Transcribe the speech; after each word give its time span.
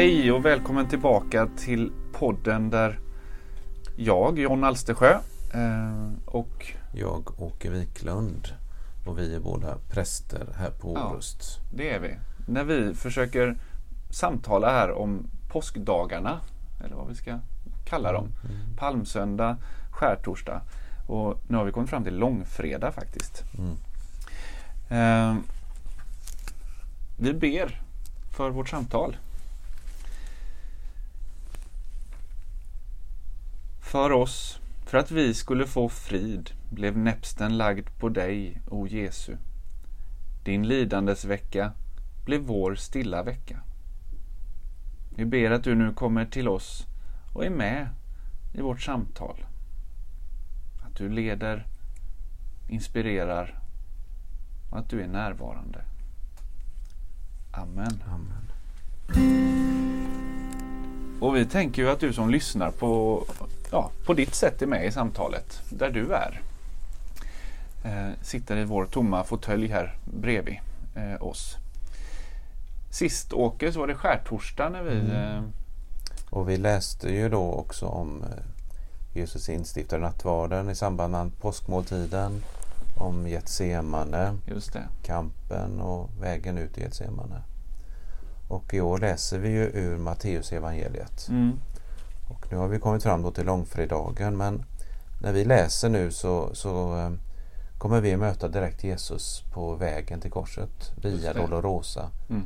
Hej 0.00 0.32
och 0.32 0.44
välkommen 0.44 0.88
tillbaka 0.88 1.48
till 1.56 1.92
podden 2.12 2.70
där 2.70 2.98
jag, 3.96 4.38
John 4.38 4.64
Alstersjö 4.64 5.18
eh, 5.54 6.12
och 6.24 6.72
Jag, 6.94 7.40
Åke 7.40 7.70
Wiklund 7.70 8.48
och 9.06 9.18
vi 9.18 9.34
är 9.34 9.40
båda 9.40 9.76
präster 9.90 10.46
här 10.56 10.70
på 10.70 10.92
Ja. 10.96 11.10
Orust. 11.10 11.58
det 11.74 11.90
är 11.90 12.00
vi. 12.00 12.16
När 12.46 12.64
vi 12.64 12.94
försöker 12.94 13.56
samtala 14.10 14.70
här 14.70 14.90
om 14.90 15.26
påskdagarna, 15.52 16.40
eller 16.84 16.96
vad 16.96 17.08
vi 17.08 17.14
ska 17.14 17.38
kalla 17.84 18.12
dem. 18.12 18.28
Palmsöndag, 18.76 19.56
skärtorsdag 19.90 20.60
och 21.08 21.38
nu 21.48 21.56
har 21.56 21.64
vi 21.64 21.72
kommit 21.72 21.90
fram 21.90 22.04
till 22.04 22.18
långfredag 22.18 22.94
faktiskt. 22.94 23.42
Mm. 23.58 23.76
Eh, 24.90 25.42
vi 27.18 27.32
ber 27.34 27.80
för 28.36 28.50
vårt 28.50 28.68
samtal. 28.68 29.16
För 33.90 34.12
oss, 34.12 34.60
för 34.86 34.98
att 34.98 35.10
vi 35.10 35.34
skulle 35.34 35.66
få 35.66 35.88
frid, 35.88 36.50
blev 36.68 36.98
näpsten 36.98 37.58
lagd 37.58 37.88
på 37.98 38.08
dig, 38.08 38.62
o 38.66 38.86
Jesu. 38.86 39.36
Din 40.44 40.68
lidandes 40.68 41.24
vecka 41.24 41.72
blev 42.24 42.40
vår 42.40 42.74
stilla 42.74 43.22
vecka. 43.22 43.60
Vi 45.16 45.24
ber 45.24 45.50
att 45.50 45.64
du 45.64 45.74
nu 45.74 45.92
kommer 45.92 46.24
till 46.24 46.48
oss 46.48 46.86
och 47.34 47.44
är 47.44 47.50
med 47.50 47.88
i 48.52 48.60
vårt 48.60 48.80
samtal. 48.80 49.44
Att 50.86 50.96
du 50.96 51.08
leder, 51.08 51.66
inspirerar 52.68 53.60
och 54.70 54.78
att 54.78 54.90
du 54.90 55.02
är 55.02 55.08
närvarande. 55.08 55.84
Amen. 57.52 58.02
Amen. 58.06 58.50
Och 61.20 61.36
vi 61.36 61.46
tänker 61.46 61.82
ju 61.82 61.90
att 61.90 62.00
du 62.00 62.12
som 62.12 62.30
lyssnar 62.30 62.70
på, 62.70 63.24
ja, 63.70 63.90
på 64.04 64.14
ditt 64.14 64.34
sätt 64.34 64.62
är 64.62 64.66
med 64.66 64.86
i 64.86 64.92
samtalet, 64.92 65.60
där 65.70 65.90
du 65.90 66.12
är. 66.14 66.40
Eh, 67.84 68.10
sitter 68.22 68.56
i 68.56 68.64
vår 68.64 68.84
tomma 68.84 69.24
fåtölj 69.24 69.68
här 69.68 69.94
bredvid 70.04 70.58
eh, 70.94 71.22
oss. 71.22 71.56
Sist 72.90 73.32
Åke 73.32 73.72
så 73.72 73.80
var 73.80 73.86
det 73.86 73.94
skärtorsdag 73.94 74.68
när 74.68 74.82
vi... 74.82 75.00
Mm. 75.00 75.10
Eh, 75.12 75.42
Och 76.30 76.48
vi 76.48 76.56
läste 76.56 77.08
ju 77.08 77.28
då 77.28 77.52
också 77.52 77.86
om 77.86 78.22
eh, 78.22 78.44
Jesus 79.14 79.48
instiftade 79.48 80.02
nattvarden 80.02 80.70
i 80.70 80.74
samband 80.74 81.12
med 81.12 81.38
påskmåltiden. 81.40 82.42
Om 82.96 83.28
Getsemane, 83.28 84.36
kampen 85.02 85.80
och 85.80 86.10
vägen 86.20 86.58
ut 86.58 86.78
i 86.78 86.80
Getsemane. 86.80 87.42
Och 88.48 88.74
i 88.74 88.80
år 88.80 88.98
läser 88.98 89.38
vi 89.38 89.48
ju 89.48 89.64
ur 89.64 89.96
Matteus 89.98 90.52
evangeliet. 90.52 91.28
Mm. 91.28 91.52
Och 92.30 92.46
nu 92.50 92.56
har 92.56 92.68
vi 92.68 92.78
kommit 92.78 93.02
fram 93.02 93.22
då 93.22 93.30
till 93.30 93.46
långfredagen 93.46 94.36
men 94.36 94.64
när 95.22 95.32
vi 95.32 95.44
läser 95.44 95.88
nu 95.88 96.10
så, 96.10 96.54
så 96.54 96.98
eh, 96.98 97.10
kommer 97.78 98.00
vi 98.00 98.16
möta 98.16 98.48
direkt 98.48 98.84
Jesus 98.84 99.44
på 99.52 99.74
vägen 99.74 100.20
till 100.20 100.30
korset. 100.30 100.92
Via. 101.02 101.32
Dolorosa. 101.32 102.10
Mm. 102.30 102.42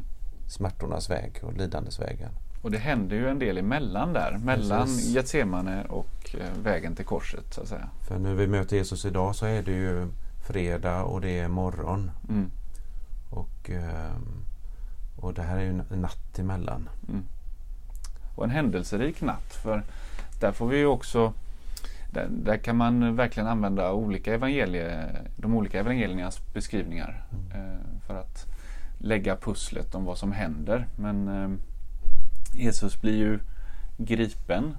Smärtornas 0.49 1.11
väg 1.11 1.41
och 1.43 1.53
lidandesvägen. 1.53 2.31
Och 2.63 2.71
det 2.71 2.79
händer 2.79 3.17
ju 3.17 3.29
en 3.29 3.39
del 3.39 3.59
emellan 3.59 4.13
där, 4.13 4.39
mellan 4.45 4.87
Precis. 4.87 5.15
Getsemane 5.15 5.85
och 5.89 6.37
eh, 6.41 6.63
vägen 6.63 6.97
till 6.97 7.05
korset 7.05 7.55
så 7.55 7.61
att 7.61 7.69
säga. 7.69 7.89
För 8.01 8.19
när 8.19 8.35
vi 8.35 8.47
möter 8.47 8.77
Jesus 8.77 9.05
idag 9.05 9.37
så 9.37 9.47
är 9.47 9.63
det 9.63 9.73
ju 9.73 10.07
fredag 10.47 11.03
och 11.03 11.20
det 11.20 11.39
är 11.39 11.48
morgon. 11.48 12.11
Mm. 12.29 12.51
Och, 13.31 13.70
ehm, 13.70 14.45
och 15.17 15.35
det 15.35 15.42
här 15.42 15.58
är 15.58 15.63
ju 15.63 15.83
natt 15.97 16.39
emellan. 16.39 16.89
Mm. 17.08 17.25
Och 18.34 18.45
en 18.45 18.50
händelserik 18.50 19.20
natt 19.20 19.55
för 19.62 19.83
där 20.40 20.52
får 20.52 20.68
vi 20.68 20.84
också 20.84 21.33
där, 22.11 22.28
där 22.30 22.56
kan 22.56 22.77
man 22.77 23.17
verkligen 23.17 23.48
använda 23.48 23.92
olika 23.92 24.34
evangelie, 24.34 25.08
de 25.36 25.55
olika 25.55 25.80
evangeliernas 25.80 26.52
beskrivningar 26.55 27.24
eh, 27.55 28.00
för 28.06 28.14
att 28.14 28.46
lägga 28.98 29.36
pusslet 29.36 29.95
om 29.95 30.05
vad 30.05 30.18
som 30.18 30.33
händer. 30.33 30.86
Men 30.96 31.28
eh, 31.28 31.50
Jesus 32.52 33.00
blir 33.00 33.17
ju 33.17 33.39
gripen 33.96 34.77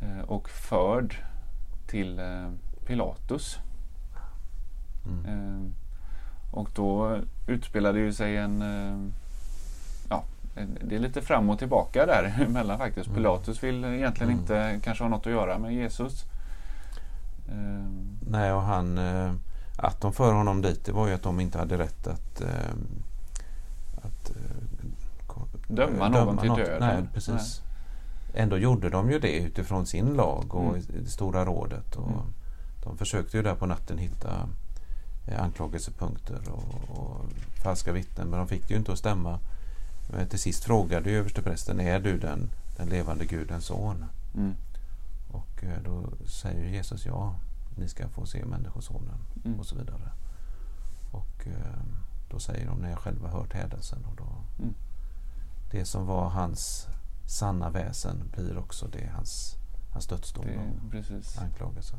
eh, 0.00 0.24
och 0.24 0.48
förd 0.48 1.16
till 1.86 2.18
eh, 2.18 2.50
Pilatus. 2.86 3.58
Mm. 5.06 5.74
Och 6.52 6.68
då 6.74 7.20
utspelade 7.46 7.98
ju 7.98 8.12
sig 8.12 8.36
en... 8.36 8.62
Eh, 10.56 10.64
det 10.84 10.94
är 10.94 10.98
lite 10.98 11.22
fram 11.22 11.50
och 11.50 11.58
tillbaka 11.58 12.06
där 12.06 12.34
emellan 12.48 12.78
faktiskt. 12.78 13.06
Mm. 13.06 13.16
Pilatus 13.16 13.62
vill 13.62 13.84
egentligen 13.84 14.30
Mm. 14.32 14.40
inte 14.40 14.80
kanske 14.84 15.04
ha 15.04 15.08
något 15.08 15.26
att 15.26 15.32
göra 15.32 15.58
med 15.58 15.74
Jesus. 15.74 16.24
Eh, 17.48 17.84
Nej, 18.28 18.52
och 18.52 18.62
han, 18.62 18.98
eh, 18.98 19.32
att 19.76 20.00
de 20.00 20.12
för 20.12 20.32
honom 20.32 20.62
dit 20.62 20.84
det 20.84 20.92
var 20.92 21.08
ju 21.08 21.14
att 21.14 21.22
de 21.22 21.40
inte 21.40 21.58
hade 21.58 21.78
rätt 21.78 22.06
att, 22.06 22.40
ehm, 22.40 23.02
att 23.96 24.30
eh, 24.30 24.86
ko- 25.26 25.46
Döma 25.68 26.08
någon 26.08 26.38
till 26.38 26.50
döden. 26.50 26.76
Nej, 26.80 27.02
precis. 27.14 27.60
Ändå 28.34 28.58
gjorde 28.58 28.90
de 28.90 29.10
ju 29.10 29.18
det 29.18 29.36
utifrån 29.38 29.86
sin 29.86 30.14
lag 30.14 30.54
och 30.54 30.76
Mm. 30.76 31.06
stora 31.06 31.44
rådet. 31.44 31.96
Och 31.96 32.08
Mm. 32.08 32.20
De 32.84 32.96
försökte 32.98 33.36
ju 33.36 33.42
där 33.42 33.54
på 33.54 33.66
natten 33.66 33.98
hitta 33.98 34.30
eh, 35.26 35.42
anklagelsepunkter 35.42 36.40
och, 36.52 36.98
och 36.98 37.20
falska 37.62 37.92
vittnen 37.92 38.26
men 38.28 38.38
de 38.38 38.48
fick 38.48 38.68
det 38.68 38.74
ju 38.74 38.78
inte 38.78 38.92
att 38.92 38.98
stämma. 38.98 39.38
Men 40.08 40.26
till 40.28 40.38
sist 40.38 40.64
frågade 40.64 41.10
ju 41.10 41.18
översteprästen 41.18 41.80
är 41.80 42.00
du 42.00 42.18
den, 42.18 42.50
den 42.76 42.88
levande 42.88 43.24
Gudens 43.24 43.64
son? 43.64 44.04
Mm, 44.34 44.54
Och 45.32 45.64
eh, 45.64 45.82
då 45.84 46.04
säger 46.26 46.64
Jesus 46.68 47.06
ja, 47.06 47.34
ni 47.76 47.88
ska 47.88 48.08
få 48.08 48.26
se 48.26 48.44
Människosonen 48.44 49.18
mm, 49.44 49.60
och 49.60 49.66
så 49.66 49.76
vidare. 49.76 50.12
Och 51.12 51.46
eh, 51.46 51.82
då 52.30 52.38
säger 52.38 52.66
de 52.66 52.78
när 52.78 52.90
jag 52.90 52.98
själv 52.98 53.22
har 53.22 53.40
hört 53.40 53.52
hädelsen. 53.54 54.04
Och 54.04 54.16
då, 54.16 54.24
Mm. 54.58 54.74
Det 55.70 55.84
som 55.84 56.06
var 56.06 56.28
hans 56.28 56.86
sanna 57.26 57.70
väsen 57.70 58.30
blir 58.32 58.58
också 58.58 58.86
det 58.86 59.10
hans, 59.14 59.56
hans 59.92 60.06
dödsdom 60.06 60.44
det, 60.46 60.56
och 60.56 60.90
precis. 60.90 61.38
anklagelse. 61.38 61.94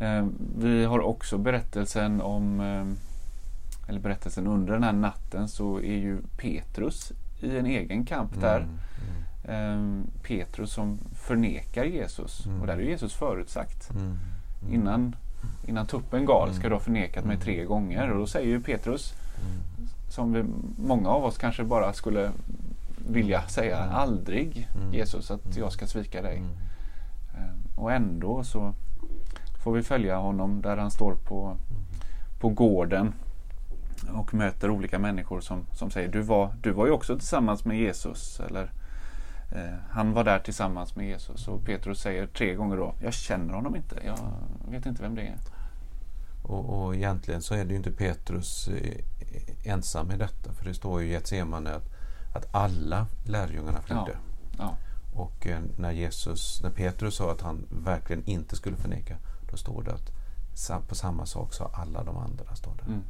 Eh, 0.00 0.26
vi 0.58 0.84
har 0.84 1.00
också 1.00 1.38
berättelsen 1.38 2.20
om, 2.20 2.60
eh, 2.60 2.84
eller 3.88 4.00
berättelsen 4.00 4.46
under 4.46 4.72
den 4.72 4.82
här 4.82 4.92
natten 4.92 5.48
så 5.48 5.78
är 5.78 5.96
ju 5.96 6.18
Petrus 6.36 7.12
i 7.40 7.56
en 7.58 7.66
egen 7.66 8.04
kamp 8.04 8.40
där. 8.40 8.60
Mm, 8.60 8.78
mm, 9.44 10.06
Petrus 10.22 10.72
som 10.72 10.98
förnekar 11.14 11.84
Jesus. 11.84 12.46
Mm. 12.46 12.60
Och 12.60 12.66
där 12.66 12.74
är 12.76 12.80
Jesus 12.80 13.14
förutsagt. 13.14 13.90
mm, 13.90 14.02
mm, 14.02 14.74
Innan, 14.74 15.16
innan 15.66 15.86
tuppen 15.86 16.24
gal 16.26 16.48
ska 16.48 16.60
Mm. 16.60 16.68
du 16.70 16.74
ha 16.74 16.80
förnekat 16.80 17.24
mig 17.24 17.34
Mm. 17.34 17.44
tre 17.44 17.64
gånger. 17.64 18.10
Och 18.10 18.18
då 18.18 18.26
säger 18.26 18.48
ju 18.48 18.60
Petrus, 18.60 19.12
mm, 19.44 19.88
som 20.08 20.32
vi, 20.32 20.44
många 20.78 21.08
av 21.08 21.24
oss 21.24 21.38
kanske 21.38 21.64
bara 21.64 21.92
skulle 21.92 22.30
vilja 23.08 23.42
säga, 23.42 23.78
Mm. 23.84 23.94
aldrig 23.94 24.68
Mm. 24.74 24.94
Jesus 24.94 25.30
att 25.30 25.44
Mm. 25.44 25.58
jag 25.58 25.72
ska 25.72 25.86
svika 25.86 26.22
dig. 26.22 26.36
mm, 26.36 26.50
Eh, 27.36 27.78
Och 27.82 27.92
ändå 27.92 28.44
så 28.44 28.74
får 29.64 29.72
vi 29.72 29.82
följa 29.82 30.16
honom 30.16 30.62
där 30.62 30.76
han 30.76 30.90
står 30.90 31.14
på, 31.14 31.56
på 32.40 32.48
gården 32.48 33.12
och 34.12 34.34
möter 34.34 34.70
olika 34.70 34.98
människor 34.98 35.40
som, 35.40 35.66
som 35.72 35.90
säger 35.90 36.08
du 36.08 36.20
var, 36.20 36.54
du 36.62 36.70
var 36.70 36.86
ju 36.86 36.92
också 36.92 37.18
tillsammans 37.18 37.64
med 37.64 37.78
Jesus. 37.78 38.40
Eller 38.40 38.72
eh, 39.52 39.74
han 39.90 40.12
var 40.12 40.24
där 40.24 40.38
tillsammans 40.38 40.96
med 40.96 41.06
Jesus. 41.06 41.48
Och 41.48 41.64
Petrus 41.64 42.00
säger 42.00 42.26
tre 42.26 42.54
gånger 42.54 42.76
då, 42.76 42.94
jag 43.00 43.14
känner 43.14 43.54
honom 43.54 43.76
inte. 43.76 43.96
Jag 44.04 44.18
vet 44.70 44.86
inte 44.86 45.02
vem 45.02 45.14
det 45.14 45.22
är. 45.22 45.36
Och, 46.42 46.84
och 46.84 46.94
egentligen 46.94 47.42
så 47.42 47.54
är 47.54 47.64
det 47.64 47.70
ju 47.70 47.76
inte 47.76 47.92
Petrus 47.92 48.68
eh, 48.68 49.72
ensam 49.72 50.10
i 50.10 50.16
detta. 50.16 50.52
För 50.52 50.64
det 50.64 50.74
står 50.74 51.02
ju 51.02 51.08
i 51.08 51.12
Getsemane 51.12 51.70
att, 51.70 51.84
att 52.34 52.54
alla 52.54 53.06
lärjungarna 53.24 53.80
flydde. 53.80 54.16
Ja. 54.58 54.76
Och 55.14 55.46
eh, 55.46 55.60
när 55.76 55.92
Jesus, 55.92 56.62
när 56.62 56.70
Petrus 56.70 57.14
sa 57.14 57.32
att 57.32 57.40
han 57.40 57.66
verkligen 57.84 58.24
inte 58.24 58.56
skulle 58.56 58.76
förneka, 58.76 59.16
då 59.50 59.56
står 59.56 59.82
det 59.82 59.92
att 59.92 60.12
på 60.88 60.94
samma 60.94 61.26
sak 61.26 61.54
sa 61.54 61.70
alla 61.74 62.04
de 62.04 62.16
andra. 62.16 62.54
Står 62.54 62.72
det. 62.76 62.86
Mm. 62.86 63.02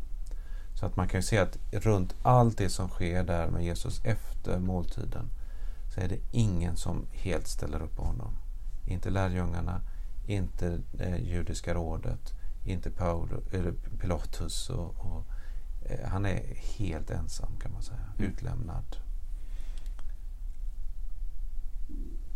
Så 0.75 0.87
att 0.87 0.97
man 0.97 1.09
kan 1.09 1.19
ju 1.19 1.23
se 1.23 1.39
att 1.39 1.59
runt 1.73 2.15
allt 2.23 2.59
det 2.59 2.69
som 2.69 2.89
sker 2.89 3.25
där 3.25 3.49
med 3.49 3.65
Jesus 3.65 4.01
efter 4.05 4.59
måltiden 4.59 5.31
så 5.95 6.01
är 6.01 6.09
det 6.09 6.19
ingen 6.33 6.77
som 6.77 7.07
helt 7.13 7.47
ställer 7.47 7.83
upp 7.83 7.97
på 7.97 8.03
honom. 8.05 8.31
Inte 8.87 9.11
lärjungarna, 9.11 9.81
inte 10.27 10.79
eh, 11.01 11.17
judiska 11.17 11.75
rådet, 11.75 12.33
inte 12.65 12.91
Paul, 12.91 13.29
eller 13.53 13.73
Pilatus. 14.01 14.71
Och, 14.71 14.95
och, 14.99 15.25
eh, 15.91 16.09
han 16.09 16.27
är 16.27 16.43
helt 16.79 17.11
ensam 17.11 17.57
kan 17.63 17.73
man 17.73 17.83
säga, 17.83 17.99
Mm. 18.19 18.31
utlämnad. 18.31 18.97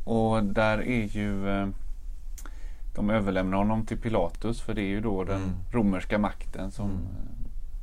Och 0.04 0.44
där 0.44 0.78
är 0.78 1.04
ju 1.16 1.48
eh, 1.48 1.68
de 2.94 3.10
överlämnar 3.10 3.58
honom 3.58 3.86
till 3.86 3.98
Pilatus 3.98 4.60
för 4.60 4.74
det 4.74 4.82
är 4.82 4.88
ju 4.88 5.00
då 5.00 5.24
den 5.24 5.42
Mm. 5.42 5.54
romerska 5.70 6.18
makten 6.18 6.70
som, 6.70 6.90
Mm. 6.90 7.02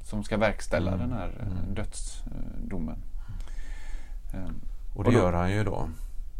Som 0.05 0.23
ska 0.23 0.37
verkställa 0.37 0.91
Mm. 0.93 1.09
den 1.09 1.17
här 1.19 1.27
eh, 1.39 1.47
Mm. 1.47 1.73
dödsdomen. 1.75 2.97
Ehm, 4.33 4.61
Och 4.95 5.03
det 5.03 5.07
Och 5.09 5.13
då- 5.13 5.19
gör 5.19 5.33
han 5.33 5.51
ju 5.51 5.63
då. 5.63 5.89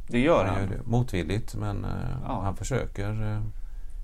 Det 0.07 0.19
gör 0.19 0.45
Han 0.45 0.53
han. 0.55 0.63
gör 0.63 0.69
det 0.77 0.85
motvilligt 0.85 1.55
men 1.55 1.85
eh, 1.85 1.91
Ja. 2.23 2.41
han 2.43 2.55
försöker 2.55 3.33
eh, 3.33 3.41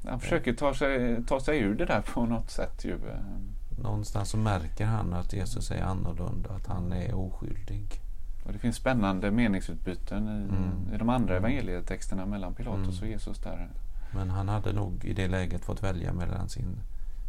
Han 0.09 0.19
försöker 0.19 0.53
ta 0.53 0.73
sig, 0.73 1.23
ta 1.27 1.39
sig 1.39 1.59
ur 1.59 1.75
det 1.75 1.85
där 1.85 2.01
på 2.13 2.25
något 2.25 2.49
sätt 2.51 2.85
ju. 2.85 2.93
Ehm, 2.93 3.49
Någonstans 3.83 4.29
så 4.29 4.37
märker 4.37 4.85
han 4.85 5.13
att 5.13 5.33
Jesus 5.33 5.71
är 5.71 5.81
annorlunda, 5.83 6.49
att 6.49 6.67
han 6.67 6.91
är 6.93 7.13
oskyldig. 7.15 8.01
Och 8.45 8.53
det 8.53 8.59
finns 8.59 8.75
spännande 8.75 9.31
meningsutbyten 9.31 10.27
i, 10.27 10.55
Mm. 10.55 10.93
i 10.95 10.97
de 10.97 11.09
andra 11.09 11.37
evangelietexterna 11.37 12.25
mellan 12.25 12.53
Pilatus 12.53 12.87
Mm. 12.97 13.01
och 13.01 13.07
Jesus 13.07 13.39
där. 13.39 13.69
Men 14.13 14.29
han 14.29 14.49
hade 14.49 14.73
nog 14.73 15.05
i 15.05 15.13
det 15.13 15.27
läget 15.27 15.65
fått 15.65 15.83
välja 15.83 16.13
mellan 16.13 16.49
sin, 16.49 16.75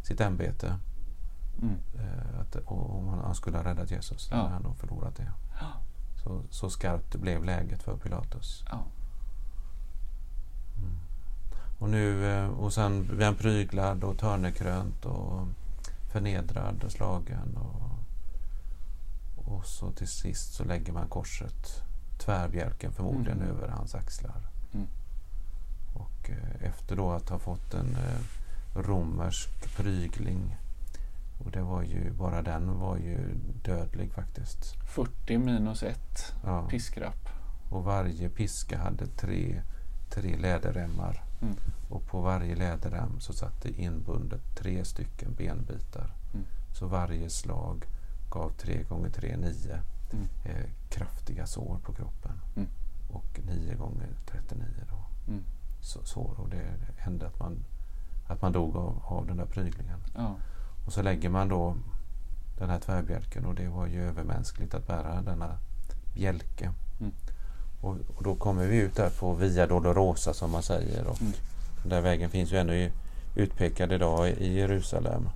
sitt 0.03 0.21
ämbete 0.21 0.75
Mm. 1.61 1.75
eh, 1.99 2.39
att, 2.41 2.55
om 2.65 3.07
han, 3.07 3.35
skulle 3.35 3.57
ha 3.57 3.63
räddat 3.63 3.91
Jesus. 3.91 4.27
Ja. 4.31 4.37
hade 4.37 4.49
han 4.49 4.61
nog 4.61 4.77
förlorat 4.77 5.15
det. 5.15 5.31
Ja. 5.59 5.67
Så, 6.23 6.41
så 6.49 6.69
skarpt 6.69 7.15
blev 7.15 7.43
läget 7.43 7.83
för 7.83 7.97
Pilatus. 7.97 8.63
Ja. 8.69 8.83
Och 11.79 11.89
nu, 11.89 12.31
eh, 12.33 12.47
och 12.49 12.73
sen 12.73 13.05
blir 13.15 13.25
han 13.25 13.35
pryglad 13.35 14.03
och 14.03 14.17
törnekrönt 14.17 15.05
och 15.05 15.47
förnedrad 16.11 16.83
och 16.83 16.91
slagen. 16.91 17.57
Och, 17.57 17.89
och 19.53 19.65
så 19.65 19.91
till 19.91 20.07
sist 20.07 20.53
så 20.53 20.63
lägger 20.63 20.93
man 20.93 21.07
korset, 21.07 21.83
tvärbjälken 22.17 22.91
förmodligen, 22.91 23.37
Mm. 23.41 23.49
över 23.49 23.67
hans 23.67 23.95
axlar. 23.95 24.41
Mm. 24.73 24.87
Och 25.93 26.29
eh, 26.29 26.67
efter 26.69 26.95
då 26.95 27.11
att 27.11 27.29
ha 27.29 27.39
fått 27.39 27.73
en 27.73 27.97
romersk 28.75 29.75
prygling 29.77 30.57
och 31.45 31.51
det 31.51 31.61
var 31.61 31.81
ju, 31.83 32.11
bara 32.11 32.41
den 32.41 32.79
var 32.79 32.97
ju 32.97 33.35
dödlig 33.65 34.11
faktiskt. 34.13 34.75
40 34.95 35.37
minus 35.37 35.83
1 35.83 35.99
Ja. 36.43 36.67
piskrapp. 36.69 37.29
Och 37.69 37.83
varje 37.83 38.29
piska 38.29 38.77
hade 38.77 39.07
tre, 39.07 39.61
tre 40.09 40.37
läderremmar. 40.37 41.23
Mm. 41.41 41.55
Och 41.89 42.05
på 42.07 42.21
varje 42.21 42.55
läderrem 42.55 43.19
så 43.19 43.33
satt 43.33 43.61
det 43.61 43.69
inbundet 43.81 44.41
tre 44.55 44.85
stycken 44.85 45.33
benbitar. 45.33 46.13
Mm. 46.33 46.45
Så 46.73 46.87
varje 46.87 47.29
slag 47.29 47.85
gav 48.31 48.49
tre 48.49 48.83
gånger 48.83 49.09
tre 49.09 49.37
nio 49.37 49.79
Mm. 50.13 50.25
eh, 50.45 50.69
kraftiga 50.89 51.45
sår 51.47 51.77
på 51.83 51.93
kroppen. 51.93 52.31
Mm. 52.55 52.69
Och 53.09 53.39
nio 53.45 53.75
gånger 53.75 54.09
39 54.25 54.65
då. 54.89 55.31
Mm. 55.31 55.43
Så, 55.81 56.03
sår. 56.05 56.35
Och 56.39 56.49
det 56.49 56.63
hände 56.97 57.27
att 57.27 57.39
man, 57.39 57.63
att 58.27 58.41
man 58.41 58.51
dog 58.51 58.75
av, 58.75 59.01
av 59.05 59.27
den 59.27 59.37
där 59.37 59.45
pryglingen. 59.45 59.99
Ja. 60.15 60.35
Och 60.85 60.93
så 60.93 61.01
lägger 61.01 61.29
man 61.29 61.49
då 61.49 61.75
den 62.59 62.69
här 62.69 62.79
tvärbjälken 62.79 63.45
och 63.45 63.55
det 63.55 63.67
var 63.67 63.87
ju 63.87 64.07
övermänskligt 64.07 64.73
att 64.73 64.87
bära 64.87 65.21
denna 65.21 65.57
bjälke. 66.15 66.71
Mm. 66.99 67.13
Och, 67.81 67.97
och 68.15 68.23
då 68.23 68.35
kommer 68.35 68.67
vi 68.67 68.77
ut 68.77 68.95
där 68.95 69.09
på 69.09 69.33
Via 69.33 69.67
Dolorosa 69.67 70.33
som 70.33 70.51
man 70.51 70.63
säger. 70.63 71.07
Och 71.07 71.21
Mm. 71.21 71.33
Den 71.83 71.89
där 71.89 72.01
vägen 72.01 72.29
finns 72.29 72.51
ju 72.51 72.57
ännu 72.57 72.91
utpekad 73.35 73.91
idag 73.91 74.29
i 74.29 74.53
Jerusalem. 74.53 75.29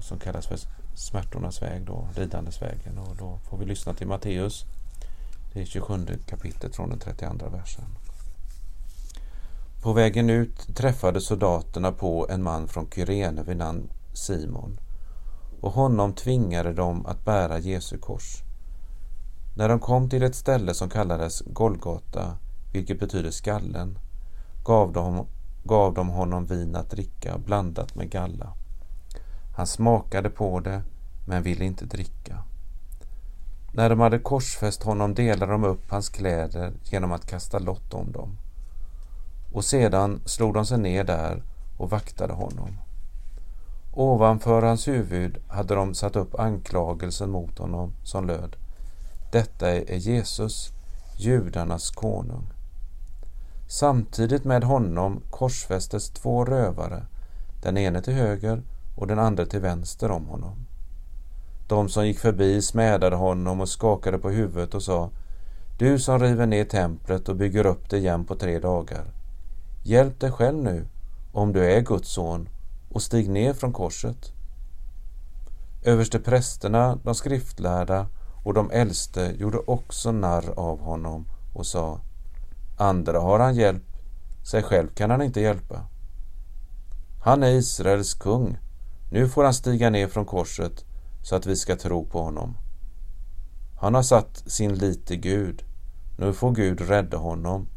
Som 0.00 0.18
kallas 0.18 0.46
för 0.46 0.58
smärtornas 0.94 1.62
väg 1.62 1.86
då, 1.86 2.08
lidandesvägen. 2.16 2.98
Och 2.98 3.16
då 3.16 3.38
får 3.50 3.58
vi 3.58 3.64
lyssna 3.64 3.94
till 3.94 4.06
Matteus. 4.06 4.64
Det 5.52 5.60
är 5.60 5.64
27 5.64 6.06
kapitlet 6.26 6.76
från 6.76 6.90
den 6.90 6.98
32 6.98 7.48
versen. 7.48 7.84
På 9.82 9.92
vägen 9.92 10.30
ut 10.30 10.76
träffade 10.76 11.20
soldaterna 11.20 11.92
på 11.92 12.26
en 12.30 12.42
man 12.42 12.68
från 12.68 12.90
Kyrene 12.94 13.42
vid 13.42 13.56
namn 13.56 13.88
Simon 14.16 14.80
och 15.60 15.72
honom 15.72 16.12
tvingade 16.12 16.72
de 16.72 17.06
att 17.06 17.24
bära 17.24 17.58
Jesu 17.58 17.98
kors. 17.98 18.42
När 19.56 19.68
de 19.68 19.78
kom 19.78 20.08
till 20.08 20.22
ett 20.22 20.34
ställe 20.34 20.74
som 20.74 20.88
kallades 20.88 21.40
Golgata, 21.46 22.36
vilket 22.72 23.00
betyder 23.00 23.30
skallen, 23.30 23.98
gav 24.64 24.92
de, 24.92 25.26
gav 25.64 25.94
de 25.94 26.08
honom 26.08 26.46
vin 26.46 26.76
att 26.76 26.90
dricka 26.90 27.38
blandat 27.38 27.94
med 27.94 28.10
galla. 28.10 28.52
Han 29.56 29.66
smakade 29.66 30.30
på 30.30 30.60
det, 30.60 30.82
men 31.26 31.42
ville 31.42 31.64
inte 31.64 31.84
dricka. 31.84 32.42
När 33.72 33.90
de 33.90 34.00
hade 34.00 34.18
korsfäst 34.18 34.82
honom 34.82 35.14
delade 35.14 35.52
de 35.52 35.64
upp 35.64 35.90
hans 35.90 36.08
kläder 36.08 36.72
genom 36.82 37.12
att 37.12 37.26
kasta 37.26 37.58
lott 37.58 37.94
om 37.94 38.12
dem. 38.12 38.36
Och 39.52 39.64
sedan 39.64 40.20
slog 40.24 40.54
de 40.54 40.66
sig 40.66 40.78
ner 40.78 41.04
där 41.04 41.42
och 41.78 41.90
vaktade 41.90 42.32
honom. 42.32 42.78
Ovanför 43.98 44.62
hans 44.62 44.88
huvud 44.88 45.38
hade 45.48 45.74
de 45.74 45.94
satt 45.94 46.16
upp 46.16 46.40
anklagelsen 46.40 47.30
mot 47.30 47.58
honom 47.58 47.92
som 48.04 48.26
löd 48.26 48.56
Detta 49.32 49.70
är 49.70 49.96
Jesus, 49.96 50.72
judarnas 51.18 51.90
konung. 51.90 52.46
Samtidigt 53.68 54.44
med 54.44 54.64
honom 54.64 55.22
korsfästes 55.30 56.10
två 56.10 56.44
rövare, 56.44 57.06
den 57.62 57.76
ene 57.76 58.02
till 58.02 58.14
höger 58.14 58.62
och 58.96 59.06
den 59.06 59.18
andra 59.18 59.46
till 59.46 59.60
vänster 59.60 60.10
om 60.10 60.26
honom. 60.26 60.66
De 61.68 61.88
som 61.88 62.06
gick 62.06 62.18
förbi 62.18 62.62
smädade 62.62 63.16
honom 63.16 63.60
och 63.60 63.68
skakade 63.68 64.18
på 64.18 64.30
huvudet 64.30 64.74
och 64.74 64.82
sa 64.82 65.10
Du 65.78 65.98
som 65.98 66.18
river 66.18 66.46
ner 66.46 66.64
templet 66.64 67.28
och 67.28 67.36
bygger 67.36 67.66
upp 67.66 67.90
det 67.90 67.98
igen 67.98 68.24
på 68.24 68.34
tre 68.34 68.58
dagar. 68.58 69.04
Hjälp 69.82 70.20
dig 70.20 70.32
själv 70.32 70.62
nu, 70.62 70.86
om 71.32 71.52
du 71.52 71.72
är 71.72 71.80
Guds 71.80 72.08
son, 72.08 72.48
och 72.90 73.02
stig 73.02 73.28
ner 73.28 73.52
från 73.52 73.72
korset. 73.72 74.32
Överste 75.82 76.18
prästerna, 76.18 76.98
de 77.04 77.14
skriftlärda 77.14 78.06
och 78.44 78.54
de 78.54 78.70
äldste 78.70 79.34
gjorde 79.38 79.58
också 79.58 80.12
narr 80.12 80.58
av 80.58 80.80
honom 80.80 81.26
och 81.54 81.66
sa 81.66 82.00
Andra 82.78 83.20
har 83.20 83.38
han 83.38 83.54
hjälpt, 83.54 83.96
sig 84.44 84.62
själv 84.62 84.88
kan 84.88 85.10
han 85.10 85.22
inte 85.22 85.40
hjälpa. 85.40 85.88
Han 87.24 87.42
är 87.42 87.50
Israels 87.50 88.14
kung. 88.14 88.58
Nu 89.10 89.28
får 89.28 89.44
han 89.44 89.54
stiga 89.54 89.90
ner 89.90 90.08
från 90.08 90.24
korset 90.24 90.84
så 91.22 91.36
att 91.36 91.46
vi 91.46 91.56
ska 91.56 91.76
tro 91.76 92.06
på 92.06 92.22
honom. 92.22 92.56
Han 93.80 93.94
har 93.94 94.02
satt 94.02 94.36
sin 94.46 94.74
lit 94.74 95.08
Gud. 95.08 95.64
Nu 96.18 96.32
får 96.32 96.50
Gud 96.50 96.80
rädda 96.80 97.16
honom 97.16 97.68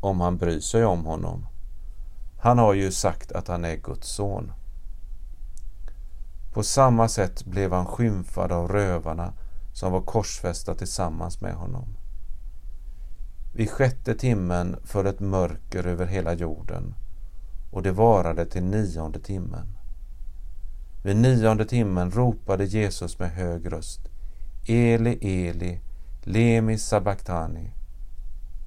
om 0.00 0.20
han 0.20 0.36
bryr 0.36 0.60
sig 0.60 0.84
om 0.84 1.04
honom. 1.04 1.46
Han 2.46 2.58
har 2.58 2.74
ju 2.74 2.92
sagt 2.92 3.32
att 3.32 3.48
han 3.48 3.64
är 3.64 3.76
Guds 3.76 4.08
son. 4.08 4.52
På 6.52 6.62
samma 6.62 7.08
sätt 7.08 7.44
blev 7.44 7.72
han 7.72 7.86
skymfad 7.86 8.52
av 8.52 8.68
rövarna 8.68 9.32
som 9.72 9.92
var 9.92 10.00
korsfästa 10.00 10.74
tillsammans 10.74 11.40
med 11.40 11.54
honom. 11.54 11.96
Vid 13.54 13.70
sjätte 13.70 14.14
timmen 14.14 14.76
föll 14.84 15.06
ett 15.06 15.20
mörker 15.20 15.86
över 15.86 16.06
hela 16.06 16.32
jorden 16.34 16.94
och 17.70 17.82
det 17.82 17.92
varade 17.92 18.46
till 18.46 18.64
nionde 18.64 19.18
timmen. 19.18 19.76
Vid 21.04 21.16
nionde 21.16 21.64
timmen 21.64 22.10
ropade 22.10 22.64
Jesus 22.64 23.18
med 23.18 23.30
hög 23.30 23.72
röst 23.72 24.00
Eli, 24.66 25.18
Eli, 25.48 25.80
lemi 26.22 26.78
sabachthani, 26.78 27.72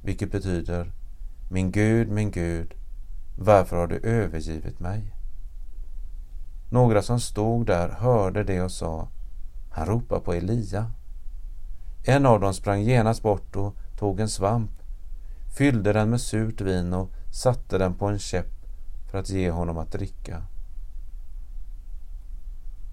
vilket 0.04 0.32
betyder 0.32 0.92
Min 1.50 1.72
Gud, 1.72 2.10
min 2.10 2.32
Gud, 2.32 2.79
varför 3.42 3.76
har 3.76 3.88
du 3.88 3.98
övergivit 3.98 4.80
mig? 4.80 5.16
Några 6.70 7.02
som 7.02 7.20
stod 7.20 7.66
där 7.66 7.90
hörde 7.90 8.44
det 8.44 8.62
och 8.62 8.72
sa 8.72 9.08
Han 9.72 9.86
ropar 9.86 10.20
på 10.20 10.34
Elia. 10.34 10.92
En 12.04 12.26
av 12.26 12.40
dem 12.40 12.54
sprang 12.54 12.82
genast 12.82 13.24
bort 13.24 13.56
och 13.56 13.76
tog 13.98 14.20
en 14.20 14.30
svamp, 14.30 14.72
fyllde 15.58 15.94
den 15.94 16.10
med 16.10 16.22
surt 16.22 16.62
vin 16.62 16.94
och 16.94 17.10
satte 17.32 17.78
den 17.78 17.94
på 17.94 18.06
en 18.06 18.20
käpp 18.20 18.66
för 19.12 19.18
att 19.18 19.30
ge 19.30 19.52
honom 19.52 19.78
att 19.78 19.92
dricka. 19.92 20.44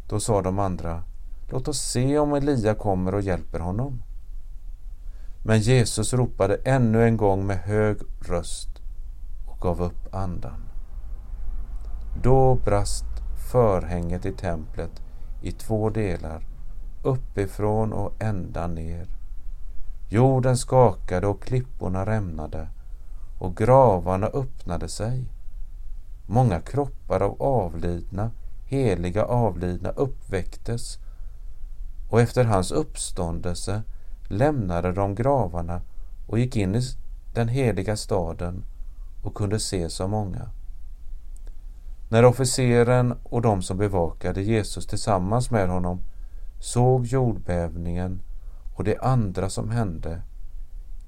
Då 0.08 0.20
sa 0.20 0.42
de 0.42 0.58
andra, 0.58 1.04
låt 1.50 1.68
oss 1.68 1.80
se 1.80 2.18
om 2.18 2.32
Elia 2.32 2.74
kommer 2.74 3.14
och 3.14 3.22
hjälper 3.22 3.60
honom. 3.60 4.02
Men 5.44 5.60
Jesus 5.60 6.12
ropade 6.12 6.54
ännu 6.64 7.04
en 7.04 7.16
gång 7.16 7.46
med 7.46 7.58
hög 7.58 7.98
röst 8.20 8.75
och 9.56 9.62
gav 9.62 9.82
upp 9.82 10.14
andan. 10.14 10.62
Då 12.22 12.54
brast 12.54 13.04
förhänget 13.52 14.26
i 14.26 14.32
templet 14.32 15.02
i 15.42 15.52
två 15.52 15.90
delar, 15.90 16.46
uppifrån 17.02 17.92
och 17.92 18.12
ända 18.18 18.66
ner. 18.66 19.06
Jorden 20.08 20.56
skakade 20.56 21.26
och 21.26 21.42
klipporna 21.42 22.06
rämnade 22.06 22.68
och 23.38 23.56
gravarna 23.56 24.26
öppnade 24.26 24.88
sig. 24.88 25.25
Många 26.26 26.60
kroppar 26.60 27.20
av 27.20 27.42
avlidna, 27.42 28.30
heliga 28.64 29.25
avlidna 29.25 29.90
uppväcktes 29.90 30.98
och 32.10 32.20
efter 32.20 32.44
hans 32.44 32.72
uppståndelse 32.72 33.82
lämnade 34.28 34.92
de 34.92 35.14
gravarna 35.14 35.80
och 36.26 36.38
gick 36.38 36.56
in 36.56 36.75
i 36.75 36.82
den 37.34 37.48
heliga 37.48 37.96
staden 37.96 38.64
och 39.26 39.35
kunde 39.35 39.56
ses 39.56 40.00
av 40.00 40.11
många. 40.11 40.50
När 42.09 42.25
officeren 42.25 43.14
och 43.23 43.42
de 43.42 43.62
som 43.62 43.78
bevakade 43.78 44.42
Jesus 44.42 44.87
tillsammans 44.87 45.50
med 45.50 45.68
honom 45.68 46.00
såg 46.61 47.06
jordbävningen 47.06 48.23
och 48.76 48.85
det 48.85 48.99
andra 48.99 49.50
som 49.50 49.71
hände 49.71 50.23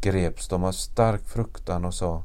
greps 0.00 0.48
de 0.48 0.64
av 0.64 0.72
stark 0.72 1.28
fruktan 1.28 1.84
och 1.84 1.94
sa 1.94 2.24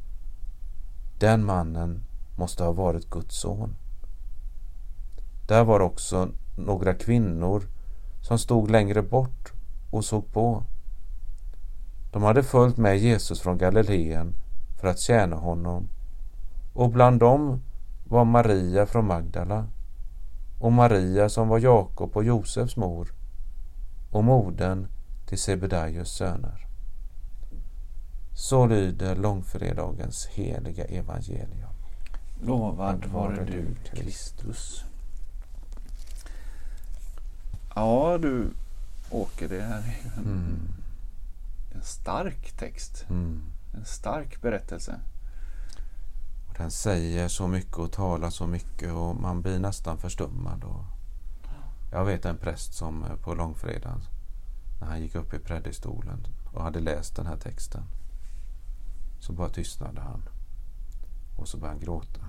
Den 1.19 1.45
mannen 1.45 2.03
måste 2.37 2.63
ha 2.63 2.71
varit 2.71 3.09
Guds 3.09 3.41
son. 3.41 3.75
Där 5.47 5.63
var 5.63 5.79
också 5.79 6.29
några 6.57 6.93
kvinnor 6.93 7.63
som 8.21 8.39
stod 8.39 8.71
längre 8.71 9.01
bort 9.01 9.51
och 9.91 10.05
såg 10.05 10.31
på. 10.31 10.63
De 12.11 12.23
hade 12.23 12.43
följt 12.43 12.77
med 12.77 12.97
Jesus 12.97 13.41
från 13.41 13.57
Galileen 13.57 14.35
för 14.83 14.89
att 14.89 14.99
tjäna 14.99 15.35
honom 15.35 15.87
och 16.73 16.89
bland 16.89 17.19
dem 17.19 17.61
var 18.03 18.25
Maria 18.25 18.85
från 18.85 19.05
Magdala 19.07 19.67
och 20.59 20.71
Maria 20.71 21.29
som 21.29 21.47
var 21.47 21.59
Jakob 21.59 22.17
och 22.17 22.23
Josefs 22.23 22.75
mor 22.77 23.13
och 24.11 24.23
modern 24.23 24.87
till 25.27 25.37
Sebedaios 25.37 26.11
söner. 26.11 26.67
Så 28.35 28.65
lyder 28.65 29.15
långfredagens 29.15 30.25
heliga 30.25 30.85
evangelium. 30.85 31.69
Lovad 32.41 33.05
vare 33.05 33.45
du, 33.45 33.75
Kristus. 33.83 34.83
Ja 37.75 38.17
du 38.17 38.47
Åke, 39.09 39.47
det 39.47 39.61
här 39.61 39.77
är 39.77 40.17
en, 40.17 40.23
Mm. 40.25 40.67
en 41.75 41.81
stark 41.81 42.51
text. 42.51 43.05
Mm. 43.09 43.41
En 43.73 43.85
stark 43.85 44.41
berättelse. 44.41 44.99
Och 46.49 46.55
den 46.57 46.71
säger 46.71 47.27
så 47.27 47.47
mycket 47.47 47.77
och 47.77 47.91
talar 47.91 48.29
så 48.29 48.47
mycket 48.47 48.93
och 48.93 49.15
man 49.15 49.41
blir 49.41 49.59
nästan 49.59 49.97
förstummad. 49.97 50.63
Och 50.63 50.85
jag 51.91 52.05
vet 52.05 52.25
en 52.25 52.37
präst 52.37 52.73
som 52.73 53.03
eh, 53.03 53.15
på 53.15 53.35
långfredagen 53.35 54.01
när 54.81 54.87
han 54.87 55.01
gick 55.01 55.15
upp 55.15 55.33
i 55.33 55.39
predikstolen 55.39 56.27
och 56.53 56.63
hade 56.63 56.79
läst 56.79 57.15
den 57.15 57.25
här 57.25 57.37
texten 57.37 57.83
så 59.19 59.33
bara 59.33 59.49
tystnade 59.49 60.01
han. 60.01 60.21
Och 61.37 61.47
så 61.47 61.57
började 61.57 61.77
han 61.77 61.85
gråta. 61.85 62.21